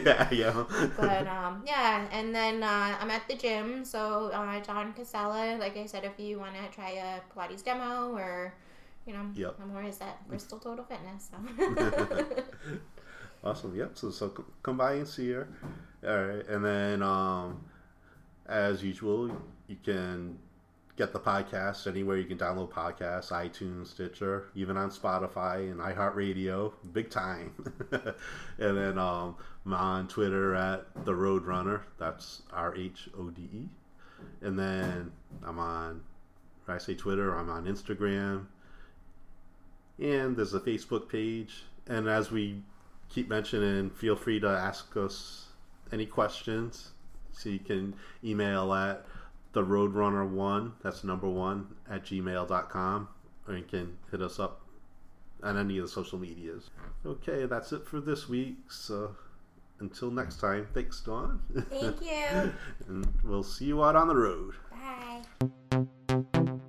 yeah, 0.04 0.28
yeah. 0.30 0.64
But 0.96 1.26
um, 1.26 1.62
yeah, 1.66 2.06
and 2.10 2.34
then 2.34 2.62
uh, 2.62 2.93
I'm 3.00 3.10
at 3.10 3.26
the 3.28 3.34
gym. 3.34 3.84
So 3.84 4.30
uh, 4.32 4.60
Dawn 4.60 4.92
Casella, 4.92 5.56
like 5.58 5.76
I 5.76 5.86
said, 5.86 6.04
if 6.04 6.18
you 6.18 6.38
want 6.38 6.54
to 6.54 6.74
try 6.74 6.90
a 6.90 7.20
Pilates 7.32 7.62
demo 7.64 8.14
or 8.16 8.54
you 9.06 9.12
know, 9.12 9.26
Yep. 9.34 9.56
I'm 9.62 9.76
always 9.76 10.00
at 10.00 10.26
Bristol 10.28 10.58
Total 10.58 10.84
Fitness. 10.84 11.30
So. 11.30 12.26
Awesome. 13.44 13.76
Yep. 13.76 13.90
So 13.98 14.10
so 14.10 14.28
come 14.62 14.78
by 14.78 14.94
and 14.94 15.06
see 15.06 15.30
her. 15.32 15.46
All 16.06 16.24
right, 16.24 16.46
and 16.48 16.64
then 16.64 17.02
um, 17.02 17.62
as 18.46 18.82
usual, 18.82 19.30
you 19.68 19.76
can 19.84 20.38
get 20.96 21.12
the 21.12 21.18
podcast 21.18 21.86
anywhere 21.86 22.16
you 22.16 22.24
can 22.24 22.38
download 22.38 22.70
podcasts: 22.70 23.30
iTunes, 23.30 23.88
Stitcher, 23.88 24.48
even 24.54 24.76
on 24.76 24.90
Spotify 24.90 25.70
and 25.70 25.80
iHeartRadio. 25.80 26.72
Big 26.92 27.10
time. 27.10 27.52
and 27.90 28.76
then 28.76 28.98
um, 28.98 29.36
I'm 29.66 29.74
on 29.74 30.08
Twitter 30.08 30.54
at 30.54 30.86
the 31.04 31.12
RhodeRunner. 31.12 31.82
That's 31.98 32.42
R 32.52 32.74
H 32.76 33.08
O 33.18 33.30
D 33.30 33.42
E. 33.42 33.68
And 34.42 34.58
then 34.58 35.12
I'm 35.44 35.58
on. 35.58 36.02
I 36.66 36.78
say 36.78 36.94
Twitter, 36.94 37.36
I'm 37.36 37.50
on 37.50 37.66
Instagram. 37.66 38.46
And 39.98 40.36
there's 40.36 40.54
a 40.54 40.60
Facebook 40.60 41.08
page. 41.08 41.64
And 41.86 42.08
as 42.08 42.30
we 42.30 42.62
keep 43.10 43.28
mentioning, 43.28 43.90
feel 43.90 44.16
free 44.16 44.40
to 44.40 44.48
ask 44.48 44.96
us 44.96 45.48
any 45.92 46.06
questions. 46.06 46.90
So 47.32 47.48
you 47.48 47.58
can 47.58 47.94
email 48.22 48.72
at 48.72 49.04
the 49.54 49.62
RhodeRunner1, 49.62 50.72
that's 50.82 51.04
number 51.04 51.28
one, 51.28 51.68
at 51.88 52.04
gmail.com. 52.04 53.08
Or 53.46 53.56
you 53.56 53.64
can 53.64 53.96
hit 54.10 54.20
us 54.20 54.38
up 54.38 54.62
on 55.42 55.58
any 55.58 55.78
of 55.78 55.84
the 55.84 55.90
social 55.90 56.18
medias. 56.18 56.70
Okay, 57.06 57.46
that's 57.46 57.72
it 57.72 57.86
for 57.86 58.00
this 58.00 58.28
week. 58.28 58.56
So 58.68 59.14
until 59.80 60.10
next 60.10 60.40
time, 60.40 60.66
thanks, 60.74 61.00
Dawn. 61.00 61.40
Thank 61.70 62.02
you. 62.02 62.52
and 62.88 63.06
we'll 63.22 63.42
see 63.42 63.66
you 63.66 63.84
out 63.84 63.96
on 63.96 64.08
the 64.08 64.16
road. 64.16 64.54
Bye. 64.70 66.64